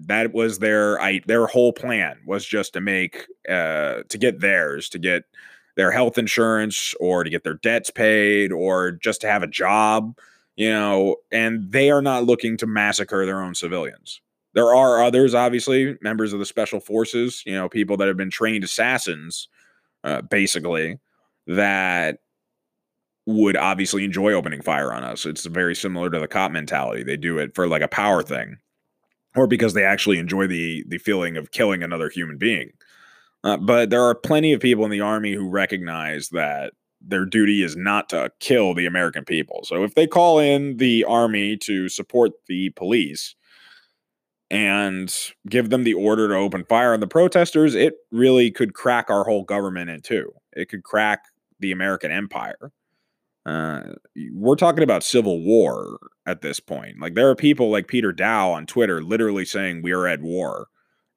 that 0.07 0.34
was 0.34 0.60
their 0.60 0.99
I 0.99 1.21
their 1.27 1.47
whole 1.47 1.73
plan 1.73 2.19
was 2.25 2.45
just 2.45 2.73
to 2.73 2.81
make 2.81 3.27
uh 3.47 4.03
to 4.10 4.17
get 4.17 4.39
theirs 4.39 4.89
to 4.89 4.99
get 4.99 5.23
their 5.75 5.91
health 5.91 6.17
insurance 6.17 6.93
or 6.99 7.23
to 7.23 7.29
get 7.29 7.43
their 7.43 7.55
debts 7.55 7.89
paid 7.89 8.51
or 8.51 8.91
just 8.91 9.21
to 9.21 9.27
have 9.27 9.43
a 9.43 9.47
job 9.47 10.17
you 10.62 10.69
know, 10.69 11.15
and 11.32 11.71
they 11.71 11.89
are 11.89 12.04
not 12.04 12.26
looking 12.26 12.56
to 12.56 12.67
massacre 12.67 13.26
their 13.26 13.41
own 13.41 13.56
civilians. 13.56 14.21
There 14.54 14.76
are 14.76 15.04
others, 15.04 15.34
obviously, 15.34 15.97
members 16.04 16.34
of 16.34 16.39
the 16.39 16.45
special 16.45 16.80
forces, 16.80 17.41
you 17.47 17.56
know, 17.56 17.67
people 17.67 17.97
that 17.97 18.08
have 18.08 18.15
been 18.15 18.30
trained 18.30 18.63
assassins, 18.63 19.47
uh, 20.04 20.21
basically, 20.21 21.00
that 21.47 22.19
would 23.26 23.58
obviously 23.58 24.06
enjoy 24.06 24.34
opening 24.34 24.62
fire 24.62 24.93
on 24.93 25.04
us. 25.04 25.26
It's 25.26 25.47
very 25.47 25.74
similar 25.74 26.12
to 26.12 26.19
the 26.19 26.28
cop 26.28 26.52
mentality. 26.52 27.02
They 27.02 27.17
do 27.17 27.39
it 27.39 27.56
for 27.56 27.67
like 27.67 27.82
a 27.82 27.88
power 27.88 28.21
thing, 28.21 28.58
or 29.36 29.47
because 29.47 29.74
they 29.74 29.84
actually 29.84 30.19
enjoy 30.19 30.45
the 30.45 30.86
the 30.88 31.00
feeling 31.00 31.38
of 31.38 31.50
killing 31.50 31.82
another 31.82 32.10
human 32.10 32.38
being. 32.38 32.74
Uh, 33.43 33.58
but 33.58 33.89
there 33.89 34.04
are 34.04 34.13
plenty 34.13 34.54
of 34.54 34.62
people 34.62 34.86
in 34.86 34.91
the 34.91 35.02
army 35.02 35.34
who 35.34 35.50
recognize 35.50 36.30
that 36.30 36.74
their 37.06 37.26
duty 37.26 37.64
is 37.64 37.76
not 37.76 38.10
to 38.10 38.32
kill 38.40 38.74
the 38.74 38.86
American 38.86 39.26
people. 39.26 39.62
So 39.64 39.84
if 39.84 39.96
they 39.96 40.08
call 40.08 40.40
in 40.40 40.78
the 40.78 41.04
army 41.04 41.58
to 41.58 41.90
support 41.90 42.32
the 42.48 42.70
police 42.72 43.36
and 44.50 45.14
give 45.50 45.70
them 45.70 45.84
the 45.84 45.94
order 45.94 46.28
to 46.28 46.36
open 46.36 46.66
fire 46.66 46.94
on 46.94 47.00
the 47.00 47.08
protesters, 47.08 47.74
it 47.74 47.96
really 48.12 48.52
could 48.52 48.74
crack 48.74 49.10
our 49.10 49.24
whole 49.24 49.44
government 49.44 49.90
in 49.90 50.02
two. 50.02 50.32
It 50.54 50.70
could 50.70 50.84
crack 50.84 51.26
the 51.60 51.72
American 51.72 52.12
empire. 52.12 52.72
Uh, 53.46 53.82
we're 54.34 54.56
talking 54.56 54.84
about 54.84 55.04
civil 55.04 55.42
war 55.42 55.98
at 56.26 56.42
this 56.42 56.60
point. 56.60 57.00
Like 57.00 57.16
there 57.16 57.30
are 57.30 57.36
people 57.36 57.72
like 57.72 57.88
Peter 57.88 58.14
Daou 58.14 58.54
on 58.54 58.66
Twitter 58.66 59.02
literally 59.02 59.46
saying 59.46 59.82
we 59.82 59.94
are 59.94 60.06
at 60.06 60.22
war, 60.22 60.68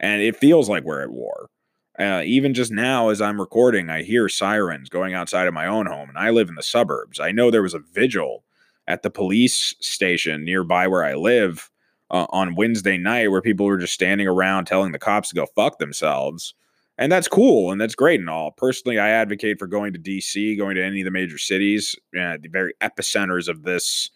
and 0.01 0.23
it 0.23 0.37
feels 0.37 0.69
like 0.69 0.85
we're 0.85 1.03
at 1.03 1.11
war. 1.11 1.51
Uh, 1.99 2.23
even 2.25 2.55
just 2.55 2.73
now, 2.73 3.09
as 3.09 3.21
I'm 3.21 3.41
recording, 3.41 3.89
I 3.89 4.03
hear 4.03 4.29
sirens 4.29 4.89
going 4.89 5.15
outside 5.15 5.47
of 5.47 5.55
my 5.55 5.67
own 5.67 5.87
home, 5.87 6.09
and 6.09 6.19
I 6.19 6.31
live 6.31 6.49
in 6.49 6.57
the 6.57 6.63
suburbs. 6.63 7.21
I 7.21 7.31
know 7.31 7.51
there 7.51 7.63
was 7.63 7.75
a 7.75 7.79
vigil 7.79 8.45
at 8.89 9.03
the 9.03 9.11
police 9.11 9.75
station 9.81 10.45
nearby 10.45 10.89
where 10.89 11.05
I 11.05 11.15
live 11.15 11.71
uh, 12.11 12.27
on 12.31 12.55
Wednesday 12.55 12.99
night 12.99 13.31
where 13.31 13.41
people 13.41 13.67
were 13.67 13.79
just 13.79 13.95
standing 13.95 14.27
around 14.27 14.67
telling 14.67 14.93
the 14.93 14.99
cops 14.99 15.31
to 15.31 15.35
go 15.35 15.47
fuck 15.55 15.79
themselves. 15.79 16.55
And 16.97 17.11
that's 17.11 17.29
cool 17.29 17.73
and 17.73 17.81
that's 17.81 17.95
great 17.95 18.21
and 18.21 18.31
all. 18.31 18.53
Personally, 18.53 18.99
I 18.99 19.09
advocate 19.09 19.59
for 19.59 19.67
going 19.67 19.93
to 19.95 19.99
DC, 19.99 20.57
going 20.57 20.77
to 20.77 20.85
any 20.85 21.01
of 21.01 21.07
the 21.07 21.11
major 21.11 21.39
cities, 21.39 21.97
uh, 22.19 22.37
the 22.41 22.49
very 22.49 22.75
epicenters 22.81 23.49
of 23.49 23.63
this 23.63 24.11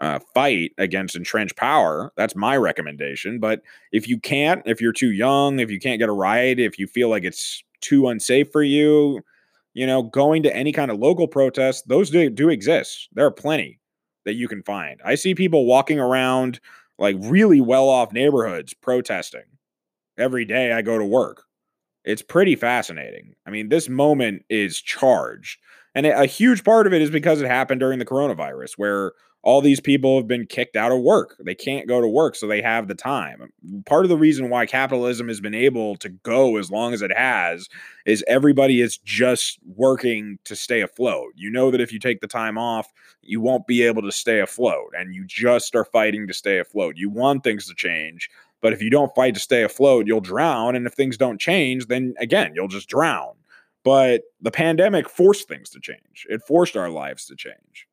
uh, 0.00 0.18
fight 0.34 0.72
against 0.78 1.16
entrenched 1.16 1.56
power. 1.56 2.12
That's 2.16 2.34
my 2.34 2.56
recommendation. 2.56 3.38
But 3.38 3.62
if 3.92 4.08
you 4.08 4.18
can't, 4.18 4.62
if 4.66 4.80
you're 4.80 4.92
too 4.92 5.12
young, 5.12 5.60
if 5.60 5.70
you 5.70 5.78
can't 5.78 5.98
get 5.98 6.08
a 6.08 6.12
ride, 6.12 6.58
if 6.58 6.78
you 6.78 6.86
feel 6.86 7.08
like 7.10 7.24
it's 7.24 7.62
too 7.80 8.08
unsafe 8.08 8.50
for 8.50 8.62
you, 8.62 9.20
you 9.74 9.86
know, 9.86 10.02
going 10.02 10.42
to 10.44 10.56
any 10.56 10.72
kind 10.72 10.90
of 10.90 10.98
local 10.98 11.28
protest, 11.28 11.88
those 11.88 12.10
do, 12.10 12.30
do 12.30 12.48
exist. 12.48 13.08
There 13.12 13.26
are 13.26 13.30
plenty 13.30 13.78
that 14.24 14.34
you 14.34 14.48
can 14.48 14.62
find. 14.62 15.00
I 15.04 15.14
see 15.14 15.34
people 15.34 15.66
walking 15.66 15.98
around 16.00 16.60
like 16.98 17.16
really 17.20 17.60
well 17.60 17.88
off 17.88 18.12
neighborhoods 18.12 18.74
protesting. 18.74 19.44
every 20.18 20.44
day 20.44 20.72
I 20.72 20.82
go 20.82 20.98
to 20.98 21.04
work. 21.04 21.44
It's 22.04 22.22
pretty 22.22 22.56
fascinating. 22.56 23.34
I 23.46 23.50
mean, 23.50 23.68
this 23.68 23.88
moment 23.88 24.44
is 24.48 24.80
charged. 24.80 25.58
And 25.94 26.06
a 26.06 26.26
huge 26.26 26.64
part 26.64 26.86
of 26.86 26.92
it 26.92 27.02
is 27.02 27.10
because 27.10 27.40
it 27.40 27.46
happened 27.48 27.80
during 27.80 27.98
the 27.98 28.06
coronavirus, 28.06 28.72
where 28.76 29.12
all 29.42 29.62
these 29.62 29.80
people 29.80 30.18
have 30.18 30.28
been 30.28 30.46
kicked 30.46 30.76
out 30.76 30.92
of 30.92 31.00
work. 31.00 31.36
They 31.40 31.54
can't 31.54 31.88
go 31.88 32.00
to 32.00 32.08
work, 32.08 32.36
so 32.36 32.46
they 32.46 32.60
have 32.60 32.88
the 32.88 32.94
time. 32.94 33.50
Part 33.86 34.04
of 34.04 34.10
the 34.10 34.16
reason 34.16 34.50
why 34.50 34.66
capitalism 34.66 35.28
has 35.28 35.40
been 35.40 35.54
able 35.54 35.96
to 35.96 36.10
go 36.10 36.56
as 36.56 36.70
long 36.70 36.92
as 36.92 37.00
it 37.00 37.16
has 37.16 37.68
is 38.04 38.24
everybody 38.28 38.80
is 38.82 38.98
just 38.98 39.58
working 39.76 40.38
to 40.44 40.54
stay 40.54 40.82
afloat. 40.82 41.32
You 41.36 41.50
know 41.50 41.70
that 41.70 41.80
if 41.80 41.92
you 41.92 41.98
take 41.98 42.20
the 42.20 42.26
time 42.26 42.58
off, 42.58 42.92
you 43.22 43.40
won't 43.40 43.66
be 43.66 43.82
able 43.82 44.02
to 44.02 44.12
stay 44.12 44.40
afloat, 44.40 44.92
and 44.96 45.14
you 45.14 45.24
just 45.24 45.74
are 45.74 45.84
fighting 45.84 46.26
to 46.26 46.34
stay 46.34 46.58
afloat. 46.58 46.96
You 46.96 47.08
want 47.08 47.42
things 47.42 47.66
to 47.68 47.74
change, 47.74 48.28
but 48.60 48.74
if 48.74 48.82
you 48.82 48.90
don't 48.90 49.14
fight 49.14 49.34
to 49.34 49.40
stay 49.40 49.62
afloat, 49.62 50.06
you'll 50.06 50.20
drown. 50.20 50.76
And 50.76 50.86
if 50.86 50.92
things 50.92 51.16
don't 51.16 51.40
change, 51.40 51.86
then 51.86 52.14
again, 52.18 52.52
you'll 52.54 52.68
just 52.68 52.88
drown. 52.88 53.32
But 53.84 54.22
the 54.42 54.50
pandemic 54.50 55.08
forced 55.08 55.48
things 55.48 55.70
to 55.70 55.80
change, 55.80 56.26
it 56.28 56.42
forced 56.46 56.76
our 56.76 56.90
lives 56.90 57.24
to 57.26 57.36
change. 57.36 57.86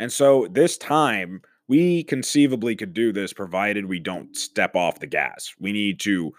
And 0.00 0.10
so 0.10 0.48
this 0.50 0.78
time, 0.78 1.42
we 1.68 2.02
conceivably 2.04 2.74
could 2.74 2.94
do 2.94 3.12
this 3.12 3.34
provided 3.34 3.84
we 3.84 4.00
don't 4.00 4.34
step 4.34 4.74
off 4.74 4.98
the 4.98 5.06
gas. 5.06 5.54
We 5.60 5.72
need 5.72 6.00
to 6.00 6.32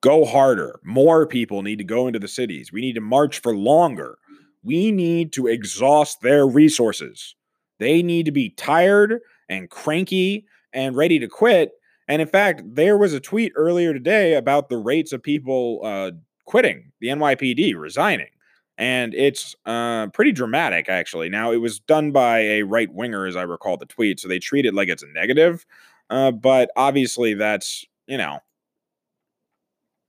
go 0.00 0.24
harder. 0.24 0.80
More 0.82 1.26
people 1.26 1.62
need 1.62 1.76
to 1.76 1.84
go 1.84 2.06
into 2.06 2.18
the 2.18 2.26
cities. 2.26 2.72
We 2.72 2.80
need 2.80 2.94
to 2.94 3.00
march 3.02 3.38
for 3.40 3.54
longer. 3.54 4.16
We 4.64 4.90
need 4.90 5.32
to 5.34 5.46
exhaust 5.46 6.22
their 6.22 6.46
resources. 6.46 7.36
They 7.78 8.02
need 8.02 8.24
to 8.24 8.32
be 8.32 8.48
tired 8.48 9.20
and 9.48 9.68
cranky 9.68 10.46
and 10.72 10.96
ready 10.96 11.18
to 11.18 11.28
quit. 11.28 11.72
And 12.08 12.22
in 12.22 12.28
fact, 12.28 12.62
there 12.64 12.96
was 12.96 13.12
a 13.12 13.20
tweet 13.20 13.52
earlier 13.54 13.92
today 13.92 14.34
about 14.34 14.70
the 14.70 14.78
rates 14.78 15.12
of 15.12 15.22
people 15.22 15.80
uh, 15.84 16.12
quitting 16.46 16.92
the 17.00 17.08
NYPD, 17.08 17.76
resigning 17.76 18.31
and 18.78 19.14
it's 19.14 19.54
uh, 19.66 20.08
pretty 20.08 20.32
dramatic 20.32 20.88
actually. 20.88 21.28
Now 21.28 21.52
it 21.52 21.58
was 21.58 21.80
done 21.80 22.12
by 22.12 22.40
a 22.40 22.62
right 22.62 22.92
winger, 22.92 23.26
as 23.26 23.36
I 23.36 23.42
recall 23.42 23.76
the 23.76 23.86
tweet, 23.86 24.20
so 24.20 24.28
they 24.28 24.38
treat 24.38 24.66
it 24.66 24.74
like 24.74 24.88
it's 24.88 25.02
a 25.02 25.08
negative. 25.08 25.66
Uh, 26.10 26.30
but 26.30 26.70
obviously, 26.76 27.34
that's 27.34 27.86
you 28.06 28.18
know, 28.18 28.40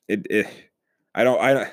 it, 0.08 0.26
it. 0.30 0.48
I 1.16 1.24
don't. 1.24 1.40
I 1.40 1.72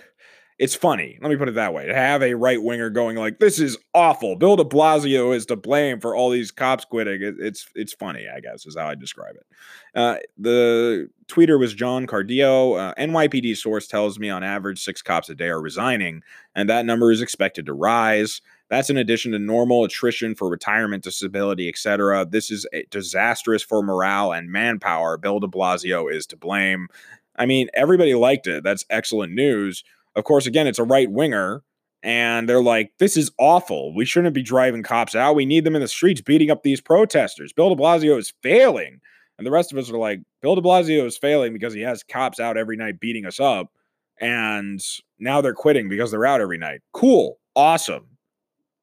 it's 0.61 0.75
funny. 0.75 1.19
Let 1.23 1.31
me 1.31 1.37
put 1.37 1.49
it 1.49 1.55
that 1.55 1.73
way. 1.73 1.87
To 1.87 1.95
have 1.95 2.23
a 2.23 2.35
right 2.35 2.63
winger 2.63 2.91
going 2.91 3.17
like, 3.17 3.39
"This 3.39 3.59
is 3.59 3.79
awful." 3.95 4.37
Bill 4.37 4.57
De 4.57 4.65
Blasio 4.65 5.35
is 5.35 5.47
to 5.47 5.57
blame 5.57 6.01
for 6.01 6.15
all 6.15 6.29
these 6.29 6.51
cops 6.51 6.85
quitting. 6.85 7.23
It, 7.23 7.37
it's 7.39 7.67
it's 7.75 7.95
funny, 7.95 8.29
I 8.29 8.41
guess, 8.41 8.67
is 8.67 8.77
how 8.77 8.87
I 8.87 8.95
describe 8.95 9.37
it. 9.37 9.47
Uh, 9.95 10.17
the 10.37 11.09
tweeter 11.29 11.59
was 11.59 11.73
John 11.73 12.07
Cardillo. 12.07 12.79
Uh, 12.79 12.95
NYPD 12.97 13.57
source 13.57 13.87
tells 13.87 14.19
me 14.19 14.29
on 14.29 14.45
average 14.45 14.83
six 14.83 15.01
cops 15.01 15.31
a 15.31 15.35
day 15.35 15.49
are 15.49 15.63
resigning, 15.63 16.23
and 16.55 16.69
that 16.69 16.85
number 16.85 17.11
is 17.11 17.23
expected 17.23 17.65
to 17.65 17.73
rise. 17.73 18.43
That's 18.69 18.91
in 18.91 18.99
addition 18.99 19.33
to 19.33 19.39
normal 19.39 19.85
attrition 19.85 20.35
for 20.35 20.51
retirement, 20.51 21.05
disability, 21.05 21.71
etc. 21.71 22.27
This 22.27 22.51
is 22.51 22.67
disastrous 22.91 23.63
for 23.63 23.83
morale 23.83 24.33
and 24.33 24.53
manpower. 24.53 25.17
Bill 25.17 25.41
De 25.41 25.47
Blasio 25.47 26.13
is 26.13 26.27
to 26.27 26.37
blame. 26.37 26.89
I 27.37 27.47
mean, 27.47 27.69
everybody 27.73 28.15
liked 28.15 28.47
it. 28.47 28.63
That's 28.63 28.85
excellent 28.91 29.33
news 29.33 29.85
of 30.17 30.25
course, 30.25 30.47
again, 30.47 30.67
it's 30.67 30.79
a 30.79 30.85
right 30.85 31.11
winger. 31.11 31.63
And 32.03 32.49
they're 32.49 32.63
like, 32.63 32.93
this 32.99 33.15
is 33.17 33.31
awful. 33.39 33.95
We 33.95 34.07
shouldn't 34.07 34.35
be 34.35 34.43
driving 34.43 34.83
cops 34.83 35.15
out. 35.15 35.35
We 35.35 35.45
need 35.45 35.65
them 35.65 35.75
in 35.77 35.83
the 35.83 35.89
streets 35.89 36.23
beating 36.23 36.51
up 36.51 36.63
these 36.63 36.81
protesters. 36.81 37.53
Bill 37.53 37.75
de 37.75 37.81
Blasio 37.81 38.19
is 38.19 38.33
failing. 38.43 39.01
And 39.37 39.47
the 39.47 39.51
rest 39.51 39.71
of 39.71 39.77
us 39.77 39.91
are 39.91 39.99
like, 39.99 40.21
Bill 40.41 40.55
de 40.55 40.63
Blasio 40.63 41.05
is 41.05 41.19
failing 41.19 41.53
because 41.53 41.75
he 41.75 41.83
has 41.83 42.03
cops 42.03 42.41
out 42.41 42.57
every 42.57 42.77
night 42.77 43.01
beating 43.01 43.27
us 43.27 43.39
up. 43.39 43.71
And 44.19 44.81
now 45.19 45.41
they're 45.41 45.55
quitting 45.55 45.89
because 45.89 46.11
they're 46.11 46.27
out 46.27 46.41
every 46.41 46.59
night. 46.59 46.81
Cool. 46.93 47.39
Awesome. 47.55 48.07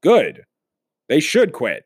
Good. 0.03 0.43
They 1.09 1.19
should 1.19 1.53
quit. 1.53 1.85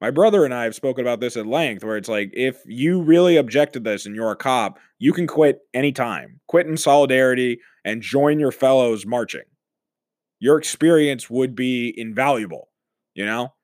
My 0.00 0.12
brother 0.12 0.44
and 0.44 0.54
I 0.54 0.62
have 0.62 0.76
spoken 0.76 1.04
about 1.04 1.18
this 1.18 1.36
at 1.36 1.46
length, 1.46 1.82
where 1.82 1.96
it's 1.96 2.08
like, 2.08 2.30
if 2.32 2.62
you 2.66 3.02
really 3.02 3.36
object 3.36 3.72
to 3.72 3.80
this 3.80 4.06
and 4.06 4.14
you're 4.14 4.30
a 4.30 4.36
cop, 4.36 4.78
you 5.00 5.12
can 5.12 5.26
quit 5.26 5.60
anytime. 5.74 6.40
Quit 6.46 6.68
in 6.68 6.76
solidarity 6.76 7.58
and 7.88 8.02
join 8.02 8.38
your 8.38 8.52
fellows 8.52 9.06
marching. 9.06 9.44
Your 10.40 10.58
experience 10.58 11.30
would 11.30 11.54
be 11.54 11.94
invaluable, 11.96 12.68
you 13.14 13.24
know? 13.24 13.54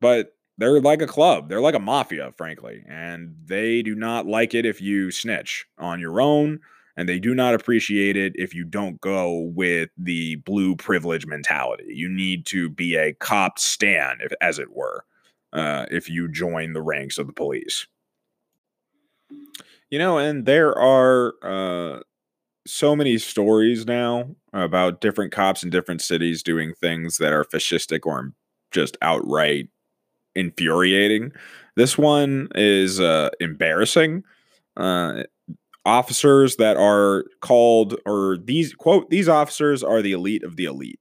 But 0.00 0.34
they're 0.56 0.80
like 0.80 1.02
a 1.02 1.06
club, 1.06 1.48
they're 1.48 1.60
like 1.60 1.74
a 1.74 1.80
mafia, 1.80 2.32
frankly, 2.32 2.82
and 2.88 3.34
they 3.44 3.82
do 3.82 3.94
not 3.94 4.26
like 4.26 4.54
it 4.54 4.64
if 4.64 4.80
you 4.80 5.10
snitch 5.10 5.66
on 5.78 6.00
your 6.00 6.20
own. 6.20 6.60
And 6.96 7.08
they 7.08 7.18
do 7.18 7.34
not 7.34 7.54
appreciate 7.54 8.16
it 8.16 8.32
if 8.36 8.54
you 8.54 8.64
don't 8.64 9.00
go 9.00 9.52
with 9.54 9.90
the 9.96 10.36
blue 10.36 10.74
privilege 10.76 11.26
mentality. 11.26 11.84
You 11.88 12.08
need 12.08 12.46
to 12.46 12.68
be 12.68 12.96
a 12.96 13.14
cop 13.14 13.58
stand, 13.58 14.20
if, 14.22 14.32
as 14.40 14.58
it 14.58 14.72
were 14.72 15.04
uh, 15.52 15.86
if 15.90 16.08
you 16.08 16.28
join 16.28 16.72
the 16.72 16.82
ranks 16.82 17.18
of 17.18 17.26
the 17.26 17.32
police. 17.32 17.86
You 19.90 19.98
know, 19.98 20.18
and 20.18 20.46
there 20.46 20.76
are 20.76 21.34
uh, 21.42 22.00
so 22.66 22.94
many 22.94 23.18
stories 23.18 23.86
now 23.86 24.28
about 24.52 25.00
different 25.00 25.32
cops 25.32 25.62
in 25.62 25.70
different 25.70 26.02
cities 26.02 26.42
doing 26.42 26.74
things 26.74 27.18
that 27.18 27.32
are 27.32 27.44
fascistic 27.44 28.00
or 28.04 28.32
just 28.70 28.96
outright 29.02 29.68
infuriating. 30.34 31.32
This 31.76 31.96
one 31.96 32.48
is 32.54 33.00
uh, 33.00 33.30
embarrassing. 33.40 34.24
Uh, 34.76 35.24
officers 35.84 36.56
that 36.56 36.76
are 36.76 37.24
called, 37.40 37.96
or 38.06 38.38
these 38.38 38.74
quote, 38.74 39.10
these 39.10 39.28
officers 39.28 39.82
are 39.82 40.02
the 40.02 40.12
elite 40.12 40.44
of 40.44 40.56
the 40.56 40.64
elite. 40.64 41.00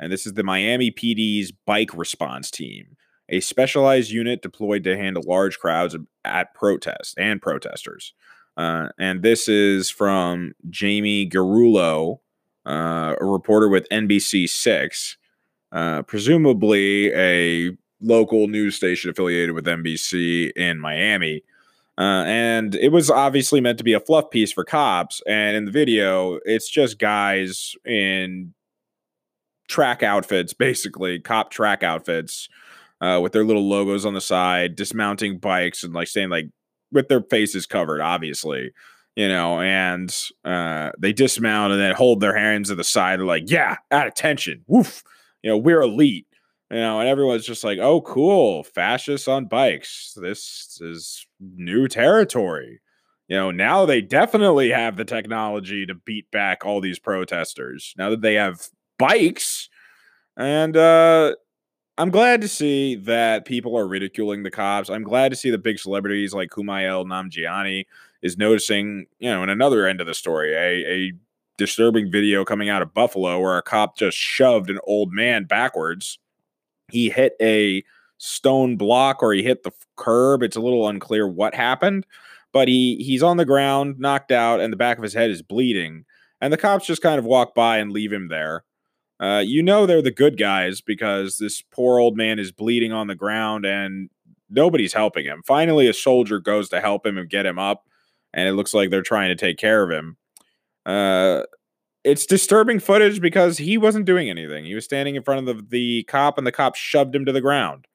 And 0.00 0.12
this 0.12 0.26
is 0.26 0.34
the 0.34 0.44
Miami 0.44 0.90
PD's 0.90 1.52
bike 1.52 1.96
response 1.96 2.50
team 2.50 2.96
a 3.28 3.40
specialized 3.40 4.10
unit 4.10 4.42
deployed 4.42 4.84
to 4.84 4.96
handle 4.96 5.22
large 5.26 5.58
crowds 5.58 5.96
at 6.24 6.54
protests 6.54 7.14
and 7.18 7.42
protesters. 7.42 8.14
Uh, 8.58 8.88
and 8.98 9.22
this 9.22 9.48
is 9.48 9.88
from 9.88 10.52
Jamie 10.68 11.30
Guirola, 11.30 12.18
uh, 12.66 13.14
a 13.20 13.24
reporter 13.24 13.68
with 13.68 13.88
NBC6, 13.90 15.16
uh, 15.70 16.02
presumably 16.02 17.12
a 17.14 17.70
local 18.00 18.48
news 18.48 18.74
station 18.74 19.10
affiliated 19.10 19.54
with 19.54 19.64
NBC 19.64 20.50
in 20.56 20.80
Miami. 20.80 21.44
Uh, 21.96 22.24
and 22.26 22.74
it 22.74 22.90
was 22.90 23.10
obviously 23.10 23.60
meant 23.60 23.78
to 23.78 23.84
be 23.84 23.92
a 23.92 24.00
fluff 24.00 24.28
piece 24.30 24.52
for 24.52 24.64
cops. 24.64 25.22
And 25.26 25.56
in 25.56 25.64
the 25.64 25.70
video, 25.70 26.40
it's 26.44 26.68
just 26.68 26.98
guys 26.98 27.74
in 27.84 28.54
track 29.68 30.02
outfits, 30.02 30.52
basically, 30.52 31.20
cop 31.20 31.50
track 31.50 31.84
outfits 31.84 32.48
uh, 33.00 33.20
with 33.22 33.32
their 33.32 33.44
little 33.44 33.68
logos 33.68 34.04
on 34.04 34.14
the 34.14 34.20
side, 34.20 34.74
dismounting 34.74 35.38
bikes 35.38 35.84
and 35.84 35.92
like 35.92 36.08
saying 36.08 36.30
like 36.30 36.50
with 36.92 37.08
their 37.08 37.22
faces 37.22 37.66
covered, 37.66 38.00
obviously, 38.00 38.72
you 39.16 39.28
know, 39.28 39.60
and 39.60 40.16
uh, 40.44 40.90
they 40.98 41.12
dismount 41.12 41.72
and 41.72 41.80
then 41.80 41.94
hold 41.94 42.20
their 42.20 42.36
hands 42.36 42.68
to 42.68 42.74
the 42.74 42.84
side, 42.84 43.20
like, 43.20 43.50
yeah, 43.50 43.76
at 43.90 44.06
attention, 44.06 44.64
woof, 44.66 45.02
you 45.42 45.50
know, 45.50 45.56
we're 45.56 45.80
elite, 45.80 46.26
you 46.70 46.78
know, 46.78 47.00
and 47.00 47.08
everyone's 47.08 47.46
just 47.46 47.64
like, 47.64 47.78
oh, 47.78 48.00
cool, 48.00 48.62
fascists 48.62 49.28
on 49.28 49.46
bikes, 49.46 50.16
this 50.20 50.78
is 50.80 51.26
new 51.40 51.88
territory. 51.88 52.80
You 53.28 53.36
know, 53.36 53.50
now 53.50 53.84
they 53.84 54.00
definitely 54.00 54.70
have 54.70 54.96
the 54.96 55.04
technology 55.04 55.84
to 55.84 55.94
beat 55.94 56.30
back 56.30 56.64
all 56.64 56.80
these 56.80 56.98
protesters. 56.98 57.92
Now 57.98 58.08
that 58.10 58.22
they 58.22 58.34
have 58.34 58.68
bikes, 58.98 59.68
and 60.36 60.76
uh, 60.76 61.34
I'm 61.98 62.10
glad 62.10 62.40
to 62.42 62.48
see 62.48 62.94
that 62.94 63.44
people 63.44 63.76
are 63.76 63.88
ridiculing 63.88 64.44
the 64.44 64.52
cops. 64.52 64.88
I'm 64.88 65.02
glad 65.02 65.30
to 65.30 65.36
see 65.36 65.50
the 65.50 65.58
big 65.58 65.80
celebrities 65.80 66.32
like 66.32 66.50
Kumail 66.50 67.04
Nanjiani 67.04 67.86
is 68.22 68.38
noticing, 68.38 69.06
you 69.18 69.28
know, 69.28 69.42
in 69.42 69.48
another 69.48 69.84
end 69.84 70.00
of 70.00 70.06
the 70.06 70.14
story, 70.14 70.54
a, 70.54 70.88
a 70.88 71.12
disturbing 71.56 72.10
video 72.12 72.44
coming 72.44 72.68
out 72.68 72.82
of 72.82 72.94
Buffalo 72.94 73.40
where 73.40 73.58
a 73.58 73.62
cop 73.62 73.96
just 73.96 74.16
shoved 74.16 74.70
an 74.70 74.78
old 74.86 75.12
man 75.12 75.42
backwards. 75.42 76.20
He 76.88 77.10
hit 77.10 77.34
a 77.42 77.82
stone 78.18 78.76
block 78.76 79.20
or 79.20 79.32
he 79.32 79.42
hit 79.42 79.64
the 79.64 79.72
curb. 79.96 80.44
It's 80.44 80.56
a 80.56 80.60
little 80.60 80.86
unclear 80.86 81.26
what 81.26 81.56
happened, 81.56 82.06
but 82.52 82.68
he 82.68 82.96
he's 82.98 83.24
on 83.24 83.38
the 83.38 83.44
ground, 83.44 83.98
knocked 83.98 84.30
out, 84.30 84.60
and 84.60 84.72
the 84.72 84.76
back 84.76 84.98
of 84.98 85.02
his 85.02 85.14
head 85.14 85.30
is 85.30 85.42
bleeding. 85.42 86.04
And 86.40 86.52
the 86.52 86.56
cops 86.56 86.86
just 86.86 87.02
kind 87.02 87.18
of 87.18 87.24
walk 87.24 87.56
by 87.56 87.78
and 87.78 87.90
leave 87.90 88.12
him 88.12 88.28
there. 88.28 88.62
Uh, 89.20 89.42
you 89.44 89.62
know 89.62 89.84
they're 89.84 90.02
the 90.02 90.10
good 90.10 90.38
guys 90.38 90.80
because 90.80 91.38
this 91.38 91.62
poor 91.62 91.98
old 91.98 92.16
man 92.16 92.38
is 92.38 92.52
bleeding 92.52 92.92
on 92.92 93.08
the 93.08 93.14
ground 93.14 93.66
and 93.66 94.10
nobody's 94.48 94.92
helping 94.92 95.24
him. 95.24 95.42
Finally, 95.46 95.88
a 95.88 95.94
soldier 95.94 96.38
goes 96.38 96.68
to 96.68 96.80
help 96.80 97.04
him 97.04 97.18
and 97.18 97.28
get 97.28 97.46
him 97.46 97.58
up, 97.58 97.84
and 98.32 98.48
it 98.48 98.52
looks 98.52 98.74
like 98.74 98.90
they're 98.90 99.02
trying 99.02 99.28
to 99.28 99.36
take 99.36 99.58
care 99.58 99.82
of 99.82 99.90
him. 99.90 100.16
Uh, 100.86 101.42
it's 102.04 102.26
disturbing 102.26 102.78
footage 102.80 103.20
because 103.20 103.58
he 103.58 103.76
wasn't 103.76 104.06
doing 104.06 104.30
anything. 104.30 104.64
He 104.64 104.74
was 104.74 104.84
standing 104.84 105.16
in 105.16 105.22
front 105.22 105.46
of 105.46 105.56
the, 105.56 105.66
the 105.68 106.02
cop, 106.04 106.38
and 106.38 106.46
the 106.46 106.52
cop 106.52 106.76
shoved 106.76 107.14
him 107.14 107.24
to 107.24 107.32
the 107.32 107.40
ground. 107.40 107.86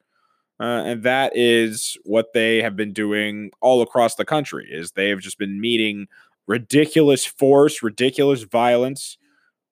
Uh, 0.60 0.84
and 0.86 1.04
that 1.04 1.32
is 1.36 1.98
what 2.04 2.28
they 2.34 2.62
have 2.62 2.76
been 2.76 2.94
doing 2.94 3.52
all 3.60 3.82
across 3.82 4.16
the 4.16 4.26
country 4.26 4.68
is 4.72 4.92
they 4.92 5.10
have 5.10 5.20
just 5.20 5.40
been 5.40 5.60
meeting 5.60 6.08
ridiculous 6.46 7.26
force 7.26 7.82
ridiculous 7.82 8.44
violence 8.44 9.18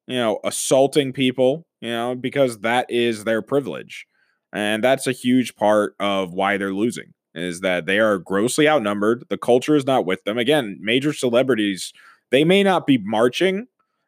you 0.07 0.17
know 0.17 0.39
assaulting 0.43 1.13
people 1.13 1.65
you 1.79 1.89
know 1.89 2.15
because 2.15 2.59
that 2.59 2.89
is 2.89 3.23
their 3.23 3.41
privilege. 3.41 4.07
And 4.53 4.83
that's 4.83 5.07
a 5.07 5.13
huge 5.13 5.55
part 5.55 5.95
of 5.99 6.33
why 6.33 6.57
they're 6.57 6.73
losing 6.73 7.13
is 7.33 7.61
that 7.61 7.85
they 7.85 7.99
are 7.99 8.17
grossly 8.17 8.67
outnumbered. 8.67 9.23
The 9.29 9.37
culture 9.37 9.77
is 9.77 9.85
not 9.85 10.05
with 10.05 10.23
them. 10.23 10.37
Again 10.37 10.77
major 10.81 11.13
celebrities 11.13 11.93
they 12.31 12.43
may 12.43 12.63
not 12.63 12.87
be 12.87 12.97
marching 12.97 13.67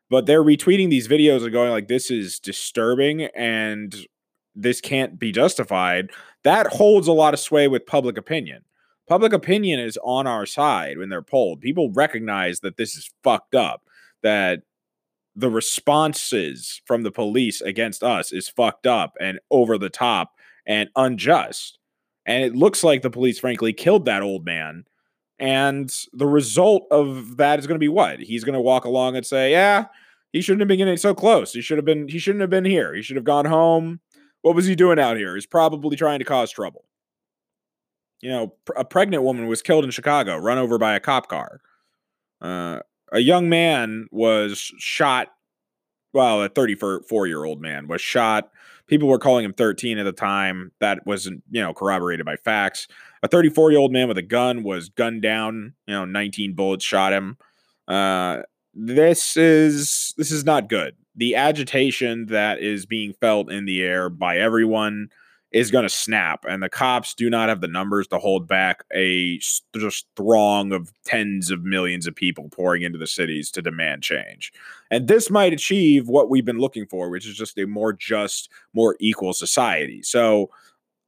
but 0.10 0.26
they're 0.28 0.44
retweeting 0.44 0.90
these 0.90 1.08
videos 1.08 1.44
and 1.44 1.52
going 1.52 1.72
like 1.72 1.88
this 1.88 2.12
is 2.12 2.40
disturbing 2.40 3.24
and 3.36 4.06
this 4.56 4.82
can't 4.82 5.18
be 5.18 5.32
justified. 5.32 6.12
That 6.44 6.68
holds 6.68 7.08
a 7.08 7.14
lot 7.14 7.34
of 7.34 7.40
sway 7.40 7.68
with 7.68 7.86
public 7.86 8.18
opinion. 8.18 8.64
Public 9.08 9.34
opinion 9.34 9.80
is 9.80 9.98
on 10.04 10.28
our 10.28 10.46
side 10.46 10.98
when 10.98 11.10
they're 11.10 11.22
polled. 11.22 11.62
People 11.62 11.92
recognize 11.92 12.60
that 12.60 12.78
this 12.78 12.96
is 12.96 13.12
fucked 13.24 13.56
up 13.56 13.82
that 14.22 14.62
the 15.36 15.50
responses 15.50 16.82
from 16.86 17.04
the 17.04 17.12
police 17.12 17.62
against 17.62 18.04
us 18.04 18.32
is 18.32 18.48
fucked 18.48 18.86
up 18.86 19.16
and 19.20 19.40
over 19.50 19.78
the 19.78 19.90
top 19.90 20.34
and 20.66 20.90
unjust 20.96 21.80
and 22.26 22.44
it 22.44 22.56
looks 22.56 22.84
like 22.84 23.02
the 23.02 23.10
police 23.10 23.40
frankly 23.40 23.74
killed 23.74 24.06
that 24.06 24.22
old 24.22 24.46
man 24.46 24.86
and 25.40 25.92
the 26.14 26.28
result 26.28 26.86
of 26.92 27.38
that 27.38 27.60
is 27.60 27.68
going 27.68 27.76
to 27.76 27.80
be 27.80 27.88
what 27.88 28.20
he's 28.20 28.44
going 28.44 28.54
to 28.54 28.62
walk 28.62 28.86
along 28.86 29.16
and 29.16 29.26
say 29.26 29.52
yeah 29.52 29.86
he 30.34 30.42
shouldn't 30.42 30.62
have 30.62 30.68
been 30.68 30.80
getting 30.80 30.98
so 30.98 31.14
close. 31.14 31.54
He 31.54 31.62
should 31.62 31.78
have 31.78 31.86
been. 31.86 32.08
He 32.08 32.18
shouldn't 32.18 32.42
have 32.42 32.50
been 32.50 32.66
here. 32.66 32.94
He 32.94 33.04
should 33.04 33.16
have 33.16 33.24
gone 33.24 33.46
home. 33.46 34.02
What 34.42 34.56
was 34.56 34.66
he 34.66 34.76
doing 34.76 35.00
out 35.00 35.16
here? 35.16 35.36
He's 35.36 35.46
probably 35.46 35.96
trying 35.96 36.20
to 36.20 36.26
cause 36.26 36.52
trouble. 36.52 36.86
You 38.20 38.30
know, 38.30 38.54
a 38.76 38.84
pregnant 38.84 39.24
woman 39.24 39.48
was 39.48 39.62
killed 39.62 39.86
in 39.86 39.92
Chicago, 39.92 40.36
run 40.38 40.58
over 40.58 40.78
by 40.78 40.96
a 40.96 41.00
cop 41.00 41.30
car. 41.30 41.62
Uh, 42.42 42.80
a 43.14 43.20
young 43.20 43.48
man 43.48 44.08
was 44.12 44.60
shot. 44.78 45.28
Well, 46.12 46.44
a 46.44 46.50
34 46.50 47.28
year 47.28 47.46
old 47.46 47.62
man 47.62 47.88
was 47.88 48.02
shot. 48.02 48.50
People 48.88 49.08
were 49.08 49.20
calling 49.20 49.46
him 49.46 49.54
13 49.54 49.98
at 49.98 50.04
the 50.04 50.12
time. 50.12 50.72
That 50.80 51.06
wasn't, 51.06 51.44
you 51.50 51.62
know, 51.62 51.74
corroborated 51.74 52.26
by 52.26 52.36
facts. 52.36 52.88
A 53.22 53.28
34 53.28 53.72
year 53.72 53.80
old 53.80 53.94
man 53.94 54.08
with 54.08 54.18
a 54.18 54.24
gun 54.24 54.64
was 54.64 54.90
gunned 54.90 55.22
down. 55.22 55.74
You 55.88 55.94
know, 55.94 56.06
19 56.06 56.54
bullets 56.54 56.84
shot 56.84 57.14
him. 57.14 57.38
Uh, 57.88 58.42
this 58.74 59.38
is 59.38 60.14
this 60.18 60.32
is 60.32 60.44
not 60.44 60.68
good. 60.68 60.96
The 61.16 61.36
agitation 61.36 62.26
that 62.28 62.60
is 62.60 62.86
being 62.86 63.14
felt 63.14 63.52
in 63.52 63.66
the 63.66 63.82
air 63.84 64.10
by 64.10 64.38
everyone 64.38 65.10
is 65.54 65.70
going 65.70 65.84
to 65.84 65.90
snap, 65.90 66.46
and 66.50 66.64
the 66.64 66.70
cops 66.70 67.14
do 67.14 67.30
not 67.30 67.48
have 67.48 67.62
the 67.62 67.68
numbers 67.68 68.08
to 68.08 68.18
hold 68.18 68.48
back 68.48 68.84
a 68.94 69.38
just 69.38 70.08
throng 70.18 70.74
of 70.74 70.92
tens 71.06 71.52
of 71.52 71.64
millions 71.64 72.08
of 72.08 72.16
people 72.16 72.50
pouring 72.50 72.82
into 72.82 72.98
the 72.98 73.08
cities 73.08 73.52
to 73.52 73.62
demand 73.62 74.02
change. 74.02 74.52
And 74.90 75.08
this 75.08 75.30
might 75.30 75.54
achieve 75.54 76.08
what 76.08 76.30
we've 76.30 76.44
been 76.44 76.58
looking 76.58 76.88
for, 76.88 77.10
which 77.10 77.28
is 77.28 77.38
just 77.38 77.58
a 77.60 77.68
more 77.68 77.94
just, 77.94 78.50
more 78.74 78.96
equal 79.00 79.32
society. 79.32 80.02
So 80.02 80.50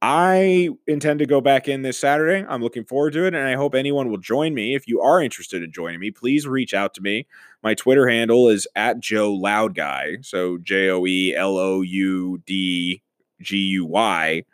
I 0.00 0.68
intend 0.86 1.18
to 1.18 1.26
go 1.26 1.40
back 1.40 1.66
in 1.66 1.82
this 1.82 1.98
Saturday. 1.98 2.46
I'm 2.48 2.62
looking 2.62 2.84
forward 2.84 3.14
to 3.14 3.26
it, 3.26 3.34
and 3.34 3.48
I 3.48 3.54
hope 3.54 3.74
anyone 3.74 4.10
will 4.10 4.18
join 4.18 4.54
me. 4.54 4.76
If 4.76 4.86
you 4.86 5.00
are 5.00 5.20
interested 5.20 5.64
in 5.64 5.72
joining 5.72 5.98
me, 5.98 6.12
please 6.12 6.46
reach 6.46 6.72
out 6.72 6.94
to 6.94 7.00
me. 7.00 7.26
My 7.64 7.74
Twitter 7.74 8.08
handle 8.08 8.48
is 8.48 8.68
at 8.76 9.00
Joe 9.00 9.32
Loud 9.32 9.74
Guy, 9.74 10.18
so 10.20 10.58
J 10.58 10.90
O 10.90 11.04
E 11.04 11.34
L 11.34 11.56
O 11.56 11.80
U 11.80 12.38
D 12.46 13.02
G 13.40 13.56
U 13.56 13.86
Y 13.86 14.44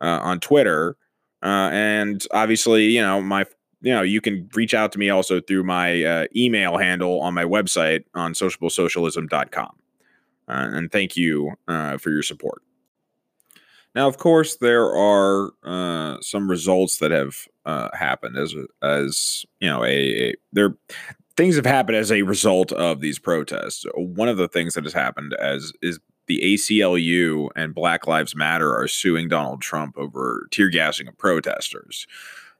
uh, 0.00 0.20
on 0.22 0.40
Twitter. 0.40 0.96
Uh, 1.42 1.70
and 1.72 2.26
obviously, 2.32 2.86
you 2.86 3.00
know 3.00 3.20
my 3.20 3.44
you 3.80 3.92
know 3.92 4.02
you 4.02 4.20
can 4.20 4.48
reach 4.54 4.74
out 4.74 4.92
to 4.92 4.98
me 4.98 5.10
also 5.10 5.40
through 5.40 5.64
my 5.64 6.02
uh, 6.02 6.26
email 6.34 6.78
handle 6.78 7.20
on 7.20 7.34
my 7.34 7.44
website 7.44 8.04
on 8.14 8.32
sociablesocialism.com. 8.32 9.76
Uh, 10.48 10.68
and 10.72 10.90
thank 10.90 11.16
you 11.16 11.52
uh, 11.68 11.98
for 11.98 12.10
your 12.10 12.22
support. 12.22 12.62
Now, 13.94 14.06
of 14.08 14.18
course, 14.18 14.56
there 14.56 14.94
are 14.94 15.50
uh, 15.64 16.20
some 16.20 16.48
results 16.48 16.98
that 16.98 17.10
have 17.10 17.48
uh, 17.64 17.88
happened 17.96 18.36
as 18.36 18.54
as 18.82 19.44
you 19.60 19.68
know 19.68 19.84
a, 19.84 20.30
a 20.30 20.34
there 20.52 20.76
things 21.36 21.56
have 21.56 21.66
happened 21.66 21.96
as 21.96 22.10
a 22.10 22.22
result 22.22 22.72
of 22.72 23.00
these 23.00 23.18
protests. 23.18 23.84
One 23.94 24.28
of 24.28 24.36
the 24.36 24.48
things 24.48 24.74
that 24.74 24.84
has 24.84 24.92
happened 24.92 25.34
as 25.34 25.72
is 25.82 26.00
the 26.28 26.40
ACLU 26.44 27.48
and 27.56 27.74
Black 27.74 28.06
Lives 28.06 28.36
Matter 28.36 28.74
are 28.74 28.88
suing 28.88 29.28
Donald 29.28 29.60
Trump 29.60 29.98
over 29.98 30.46
tear 30.50 30.68
gassing 30.68 31.08
of 31.08 31.18
protesters. 31.18 32.06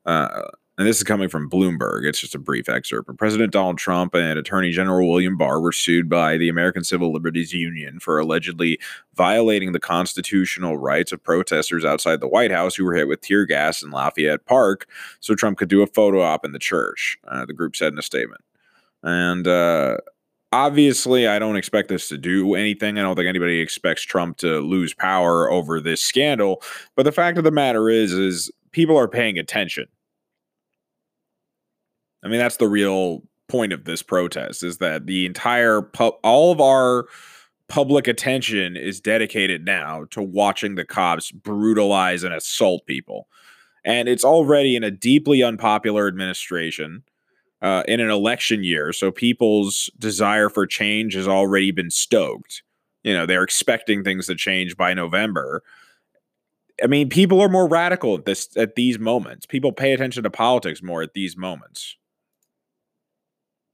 Uh, 0.05 0.49
and 0.79 0.87
this 0.87 0.99
is 0.99 1.03
coming 1.03 1.29
from 1.29 1.51
Bloomberg. 1.51 2.05
It's 2.05 2.21
just 2.21 2.37
a 2.37 2.39
brief 2.39 2.69
excerpt. 2.69 3.09
But 3.09 3.19
President 3.19 3.53
Donald 3.53 3.79
Trump 3.79 4.15
and 4.15 4.39
Attorney 4.39 4.71
General 4.71 5.09
William 5.09 5.37
Barr 5.37 5.61
were 5.61 5.73
sued 5.73 6.09
by 6.09 6.37
the 6.37 6.49
American 6.49 6.85
Civil 6.85 7.13
Liberties 7.13 7.53
Union 7.53 7.99
for 7.99 8.17
allegedly 8.21 8.79
violating 9.13 9.73
the 9.73 9.81
constitutional 9.81 10.79
rights 10.79 11.11
of 11.11 11.23
protesters 11.23 11.85
outside 11.85 12.21
the 12.21 12.29
White 12.29 12.53
House 12.53 12.77
who 12.77 12.85
were 12.85 12.95
hit 12.95 13.09
with 13.09 13.23
tear 13.23 13.45
gas 13.45 13.83
in 13.83 13.91
Lafayette 13.91 14.47
Park 14.47 14.87
so 15.19 15.35
Trump 15.35 15.59
could 15.59 15.69
do 15.69 15.83
a 15.83 15.87
photo 15.89 16.23
op 16.23 16.45
in 16.45 16.53
the 16.53 16.61
church, 16.61 17.19
uh, 17.27 17.45
the 17.45 17.53
group 17.53 17.75
said 17.75 17.93
in 17.93 17.99
a 17.99 18.03
statement. 18.03 18.43
And 19.03 19.49
uh, 19.49 19.97
obviously, 20.53 21.27
I 21.27 21.39
don't 21.39 21.57
expect 21.57 21.89
this 21.89 22.09
to 22.09 22.19
do 22.19 22.55
anything. 22.55 22.99
I 22.99 23.03
don't 23.03 23.17
think 23.17 23.29
anybody 23.29 23.61
expects 23.61 24.03
Trump 24.03 24.39
to 24.39 24.61
lose 24.61 24.95
power 24.95 25.51
over 25.51 25.81
this 25.81 26.03
scandal. 26.03 26.63
But 26.97 27.05
the 27.05 27.13
fact 27.13 27.39
of 27.39 27.45
the 27.45 27.51
matter 27.51 27.89
is, 27.89 28.13
is 28.13 28.51
people 28.73 28.97
are 28.97 29.09
paying 29.09 29.39
attention 29.39 29.87
I 32.23 32.29
mean, 32.29 32.39
that's 32.39 32.57
the 32.57 32.69
real 32.69 33.23
point 33.49 33.73
of 33.73 33.85
this 33.85 34.03
protest 34.03 34.63
is 34.63 34.79
that 34.79 35.07
the 35.07 35.25
entire 35.25 35.81
pub, 35.83 36.15
all 36.23 36.53
of 36.53 36.61
our 36.61 37.07
public 37.69 38.07
attention 38.09 38.77
is 38.77 39.01
dedicated 39.01 39.65
now 39.65 40.05
to 40.11 40.23
watching 40.23 40.75
the 40.75 40.85
cops 40.85 41.31
brutalize 41.31 42.25
and 42.25 42.35
assault 42.35 42.87
people. 42.87 43.29
And 43.85 44.09
it's 44.09 44.25
already 44.25 44.75
in 44.75 44.85
a 44.85 44.91
deeply 44.91 45.43
unpopular 45.43 46.09
administration 46.09 47.05
uh, 47.63 47.83
in 47.89 48.01
an 48.01 48.11
election 48.11 48.63
year. 48.63 48.93
So 48.93 49.11
people's 49.11 49.91
desire 49.99 50.49
for 50.49 50.67
change 50.67 51.15
has 51.15 51.29
already 51.29 51.71
been 51.71 51.91
stoked. 51.91 52.63
You 53.05 53.15
know, 53.15 53.27
they're 53.27 53.43
expecting 53.45 54.05
things 54.05 54.27
to 54.27 54.35
change 54.35 54.77
by 54.77 54.95
November. 54.95 55.63
I 56.83 56.87
mean, 56.87 57.09
people 57.09 57.41
are 57.41 57.49
more 57.49 57.69
radical 57.69 58.17
at 58.17 58.25
this 58.25 58.57
at 58.57 58.77
these 58.77 58.99
moments. 58.99 59.47
People 59.47 59.73
pay 59.73 59.93
attention 59.93 60.23
to 60.23 60.31
politics 60.31 60.83
more 60.83 61.03
at 61.03 61.15
these 61.15 61.37
moments. 61.37 61.97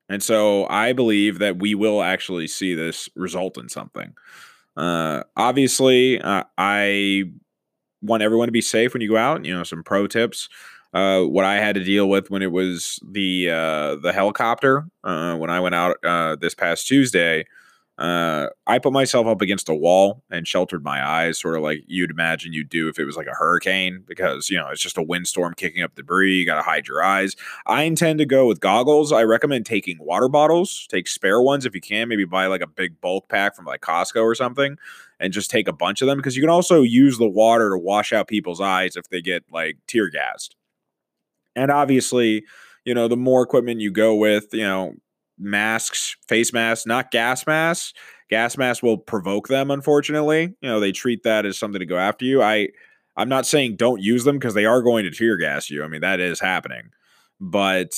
And 0.08 0.22
so 0.22 0.66
I 0.68 0.92
believe 0.92 1.38
that 1.38 1.58
we 1.58 1.74
will 1.74 2.02
actually 2.02 2.46
see 2.46 2.74
this 2.74 3.08
result 3.16 3.56
in 3.58 3.68
something. 3.68 4.14
Uh, 4.76 5.22
obviously, 5.36 6.20
uh, 6.20 6.44
I 6.58 7.24
want 8.02 8.22
everyone 8.22 8.48
to 8.48 8.52
be 8.52 8.60
safe 8.60 8.92
when 8.92 9.00
you 9.00 9.08
go 9.08 9.16
out. 9.16 9.44
You 9.44 9.56
know, 9.56 9.64
some 9.64 9.82
pro 9.82 10.06
tips. 10.06 10.48
Uh, 10.94 11.24
what 11.24 11.44
I 11.44 11.56
had 11.56 11.74
to 11.74 11.84
deal 11.84 12.08
with 12.08 12.30
when 12.30 12.42
it 12.42 12.52
was 12.52 13.00
the 13.04 13.50
uh, 13.50 13.96
the 13.96 14.12
helicopter 14.12 14.86
uh, 15.02 15.36
when 15.36 15.50
I 15.50 15.60
went 15.60 15.74
out 15.74 15.96
uh, 16.04 16.36
this 16.36 16.54
past 16.54 16.86
Tuesday 16.86 17.44
uh, 17.96 18.48
I 18.66 18.80
put 18.80 18.92
myself 18.92 19.28
up 19.28 19.40
against 19.40 19.68
a 19.68 19.74
wall 19.74 20.24
and 20.28 20.48
sheltered 20.48 20.82
my 20.82 21.06
eyes, 21.06 21.38
sort 21.38 21.56
of 21.56 21.62
like 21.62 21.84
you'd 21.86 22.10
imagine 22.10 22.52
you'd 22.52 22.68
do 22.68 22.88
if 22.88 22.98
it 22.98 23.04
was 23.04 23.16
like 23.16 23.28
a 23.28 23.34
hurricane, 23.34 24.02
because 24.06 24.50
you 24.50 24.58
know 24.58 24.68
it's 24.68 24.82
just 24.82 24.98
a 24.98 25.02
windstorm 25.02 25.54
kicking 25.54 25.82
up 25.82 25.94
debris. 25.94 26.34
You 26.34 26.46
got 26.46 26.56
to 26.56 26.62
hide 26.62 26.88
your 26.88 27.04
eyes. 27.04 27.36
I 27.66 27.84
intend 27.84 28.18
to 28.18 28.26
go 28.26 28.48
with 28.48 28.58
goggles. 28.58 29.12
I 29.12 29.22
recommend 29.22 29.66
taking 29.66 29.98
water 30.00 30.28
bottles. 30.28 30.88
Take 30.90 31.06
spare 31.06 31.40
ones 31.40 31.66
if 31.66 31.74
you 31.74 31.80
can. 31.80 32.08
Maybe 32.08 32.24
buy 32.24 32.46
like 32.46 32.62
a 32.62 32.66
big 32.66 33.00
bulk 33.00 33.28
pack 33.28 33.54
from 33.54 33.64
like 33.64 33.80
Costco 33.80 34.24
or 34.24 34.34
something, 34.34 34.76
and 35.20 35.32
just 35.32 35.48
take 35.50 35.68
a 35.68 35.72
bunch 35.72 36.02
of 36.02 36.08
them 36.08 36.18
because 36.18 36.34
you 36.36 36.42
can 36.42 36.50
also 36.50 36.82
use 36.82 37.18
the 37.18 37.28
water 37.28 37.70
to 37.70 37.78
wash 37.78 38.12
out 38.12 38.26
people's 38.26 38.60
eyes 38.60 38.96
if 38.96 39.08
they 39.08 39.22
get 39.22 39.44
like 39.52 39.76
tear 39.86 40.10
gassed. 40.10 40.56
And 41.56 41.70
obviously, 41.70 42.44
you 42.84 42.94
know, 42.94 43.08
the 43.08 43.16
more 43.16 43.42
equipment 43.42 43.80
you 43.80 43.90
go 43.90 44.14
with, 44.14 44.46
you 44.52 44.64
know, 44.64 44.94
masks, 45.38 46.16
face 46.28 46.52
masks, 46.52 46.86
not 46.86 47.10
gas 47.10 47.46
masks. 47.46 47.92
Gas 48.30 48.56
masks 48.56 48.82
will 48.82 48.98
provoke 48.98 49.48
them, 49.48 49.70
unfortunately. 49.70 50.54
You 50.60 50.68
know, 50.68 50.80
they 50.80 50.92
treat 50.92 51.22
that 51.24 51.44
as 51.44 51.58
something 51.58 51.78
to 51.78 51.86
go 51.86 51.98
after 51.98 52.24
you. 52.24 52.42
I 52.42 52.68
I'm 53.16 53.28
not 53.28 53.46
saying 53.46 53.76
don't 53.76 54.02
use 54.02 54.24
them 54.24 54.38
because 54.38 54.54
they 54.54 54.64
are 54.64 54.82
going 54.82 55.04
to 55.04 55.10
tear 55.10 55.36
gas 55.36 55.70
you. 55.70 55.84
I 55.84 55.88
mean, 55.88 56.00
that 56.00 56.20
is 56.20 56.40
happening. 56.40 56.90
But 57.40 57.92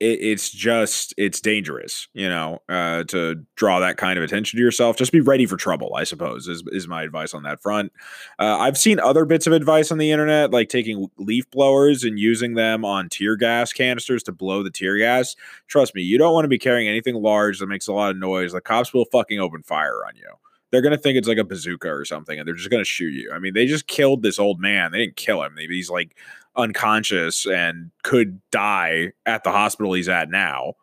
it, 0.00 0.20
it's 0.20 0.50
just 0.50 1.14
it's 1.16 1.40
dangerous, 1.40 2.08
you 2.14 2.28
know, 2.28 2.60
uh, 2.68 3.04
to 3.04 3.44
draw 3.56 3.80
that 3.80 3.96
kind 3.96 4.18
of 4.18 4.24
attention 4.24 4.56
to 4.56 4.62
yourself. 4.62 4.96
Just 4.96 5.12
be 5.12 5.20
ready 5.20 5.46
for 5.46 5.56
trouble, 5.56 5.94
I 5.96 6.04
suppose, 6.04 6.48
is 6.48 6.62
is 6.68 6.86
my 6.88 7.02
advice 7.02 7.34
on 7.34 7.42
that 7.44 7.60
front. 7.60 7.92
Uh, 8.38 8.58
I've 8.58 8.78
seen 8.78 9.00
other 9.00 9.24
bits 9.24 9.46
of 9.46 9.52
advice 9.52 9.90
on 9.90 9.98
the 9.98 10.10
internet, 10.10 10.50
like 10.50 10.68
taking 10.68 11.08
leaf 11.18 11.50
blowers 11.50 12.04
and 12.04 12.18
using 12.18 12.54
them 12.54 12.84
on 12.84 13.08
tear 13.08 13.36
gas 13.36 13.72
canisters 13.72 14.22
to 14.24 14.32
blow 14.32 14.62
the 14.62 14.70
tear 14.70 14.96
gas. 14.98 15.36
Trust 15.66 15.94
me, 15.94 16.02
you 16.02 16.18
don't 16.18 16.34
want 16.34 16.44
to 16.44 16.48
be 16.48 16.58
carrying 16.58 16.88
anything 16.88 17.16
large 17.16 17.58
that 17.58 17.66
makes 17.66 17.88
a 17.88 17.92
lot 17.92 18.10
of 18.10 18.16
noise. 18.16 18.52
The 18.52 18.60
cops 18.60 18.92
will 18.92 19.06
fucking 19.06 19.40
open 19.40 19.62
fire 19.62 20.04
on 20.06 20.16
you. 20.16 20.28
they're 20.70 20.82
going 20.82 20.92
to 20.94 20.98
think 20.98 21.16
it's 21.16 21.28
like 21.28 21.38
a 21.38 21.44
bazooka 21.44 21.88
or 21.88 22.04
something 22.04 22.38
and 22.38 22.46
they're 22.46 22.54
just 22.54 22.70
going 22.70 22.82
to 22.82 22.88
shoot 22.88 23.12
you. 23.14 23.32
I 23.32 23.38
mean, 23.38 23.54
they 23.54 23.66
just 23.66 23.86
killed 23.86 24.22
this 24.22 24.38
old 24.38 24.60
man. 24.60 24.92
They 24.92 24.98
didn't 24.98 25.16
kill 25.16 25.42
him. 25.42 25.56
He's 25.56 25.90
like 25.90 26.14
unconscious 26.58 27.46
and 27.46 27.90
could 28.02 28.40
die 28.50 29.12
at 29.24 29.44
the 29.44 29.52
hospital 29.52 29.94
he's 29.94 30.08
at 30.08 30.28
now. 30.30 30.74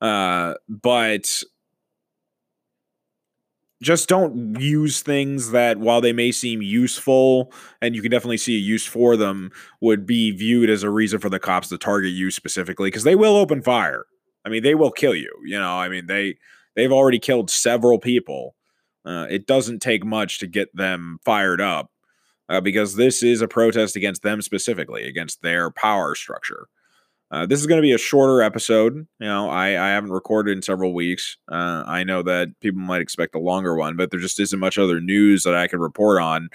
Uh, 0.00 0.54
but 0.68 1.42
just 3.82 4.08
don't 4.08 4.60
use 4.60 5.00
things 5.00 5.52
that 5.52 5.78
while 5.78 6.00
they 6.00 6.12
may 6.12 6.32
seem 6.32 6.60
useful 6.60 7.52
and 7.80 7.94
you 7.94 8.02
can 8.02 8.10
definitely 8.10 8.36
see 8.36 8.56
a 8.56 8.60
use 8.60 8.86
for 8.86 9.16
them 9.16 9.50
would 9.80 10.06
be 10.06 10.30
viewed 10.32 10.68
as 10.68 10.82
a 10.82 10.90
reason 10.90 11.18
for 11.18 11.30
the 11.30 11.38
cops 11.38 11.68
to 11.68 11.78
target 11.78 12.10
you 12.10 12.30
specifically 12.30 12.88
because 12.88 13.04
they 13.04 13.14
will 13.14 13.36
open 13.36 13.62
fire. 13.62 14.04
I 14.44 14.48
mean 14.48 14.62
they 14.62 14.74
will 14.74 14.90
kill 14.90 15.14
you 15.14 15.32
you 15.44 15.58
know? 15.58 15.78
I 15.78 15.88
mean 15.88 16.06
they 16.06 16.36
they've 16.76 16.92
already 16.92 17.18
killed 17.18 17.50
several 17.50 17.98
people. 17.98 18.54
Uh, 19.04 19.26
it 19.30 19.46
doesn't 19.46 19.80
take 19.80 20.04
much 20.04 20.38
to 20.40 20.46
get 20.46 20.74
them 20.76 21.18
fired 21.24 21.60
up 21.60 21.90
uh, 22.50 22.60
because 22.60 22.96
this 22.96 23.22
is 23.22 23.40
a 23.40 23.48
protest 23.48 23.96
against 23.96 24.22
them 24.22 24.42
specifically 24.42 25.04
against 25.04 25.40
their 25.40 25.70
power 25.70 26.14
structure 26.14 26.68
uh, 27.32 27.46
this 27.46 27.60
is 27.60 27.66
going 27.66 27.78
to 27.78 27.82
be 27.82 27.92
a 27.92 27.98
shorter 27.98 28.42
episode. 28.42 29.06
You 29.20 29.26
know, 29.26 29.48
I, 29.48 29.68
I 29.68 29.90
haven't 29.90 30.10
recorded 30.10 30.56
in 30.56 30.62
several 30.62 30.92
weeks. 30.92 31.36
Uh, 31.50 31.84
I 31.86 32.02
know 32.02 32.22
that 32.22 32.48
people 32.60 32.80
might 32.80 33.00
expect 33.00 33.36
a 33.36 33.38
longer 33.38 33.76
one, 33.76 33.96
but 33.96 34.10
there 34.10 34.18
just 34.18 34.40
isn't 34.40 34.58
much 34.58 34.78
other 34.78 35.00
news 35.00 35.44
that 35.44 35.54
I 35.54 35.68
can 35.68 35.78
report 35.78 36.20
on 36.20 36.48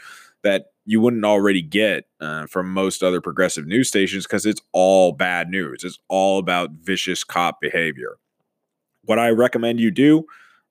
that 0.44 0.68
you 0.86 1.00
wouldn't 1.00 1.24
already 1.24 1.62
get 1.62 2.06
uh, 2.20 2.46
from 2.48 2.72
most 2.72 3.04
other 3.04 3.22
progressive 3.22 3.66
news 3.66 3.88
stations 3.88 4.26
because 4.26 4.46
it's 4.46 4.62
all 4.74 5.14
bad 5.14 5.50
news. 5.50 5.84
It's 5.84 5.98
all 6.10 6.40
about 6.40 6.72
vicious 6.72 7.24
cop 7.24 7.62
behavior. 7.62 8.18
What 9.04 9.18
I 9.18 9.30
recommend 9.30 9.80
you 9.80 9.92
do 9.92 10.26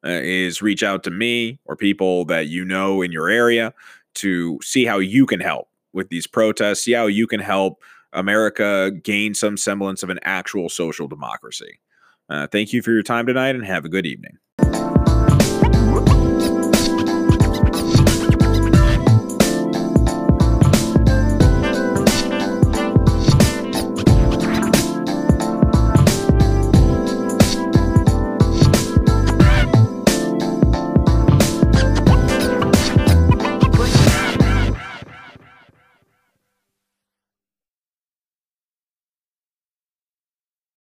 uh, 0.05 0.21
is 0.23 0.61
reach 0.61 0.83
out 0.83 1.03
to 1.05 1.11
me 1.11 1.61
or 1.65 1.77
people 1.77 2.27
that 2.27 2.47
you 2.47 2.65
know 2.65 3.01
in 3.01 3.11
your 3.11 3.31
area 3.31 3.73
to 4.14 4.59
see 4.62 4.85
how 4.85 4.98
you 4.98 5.27
can 5.27 5.40
help 5.40 5.68
with 5.92 6.09
these 6.09 6.27
protests, 6.27 6.83
see 6.83 6.92
how 6.92 7.07
you 7.07 7.27
can 7.27 7.40
help 7.40 7.83
America 8.12 8.90
gain 9.03 9.35
some 9.35 9.57
semblance 9.57 10.03
of 10.03 10.11
an 10.11 10.18
actual 10.22 10.68
social 10.68 11.09
democracy. 11.09 11.81
Uh, 12.29 12.46
thank 12.46 12.72
you 12.72 12.83
for 12.83 12.92
your 12.92 13.03
time 13.03 13.27
tonight 13.27 13.55
and 13.55 13.64
have 13.64 13.85
a 13.85 13.88
good 13.88 14.07
evening. 14.07 14.38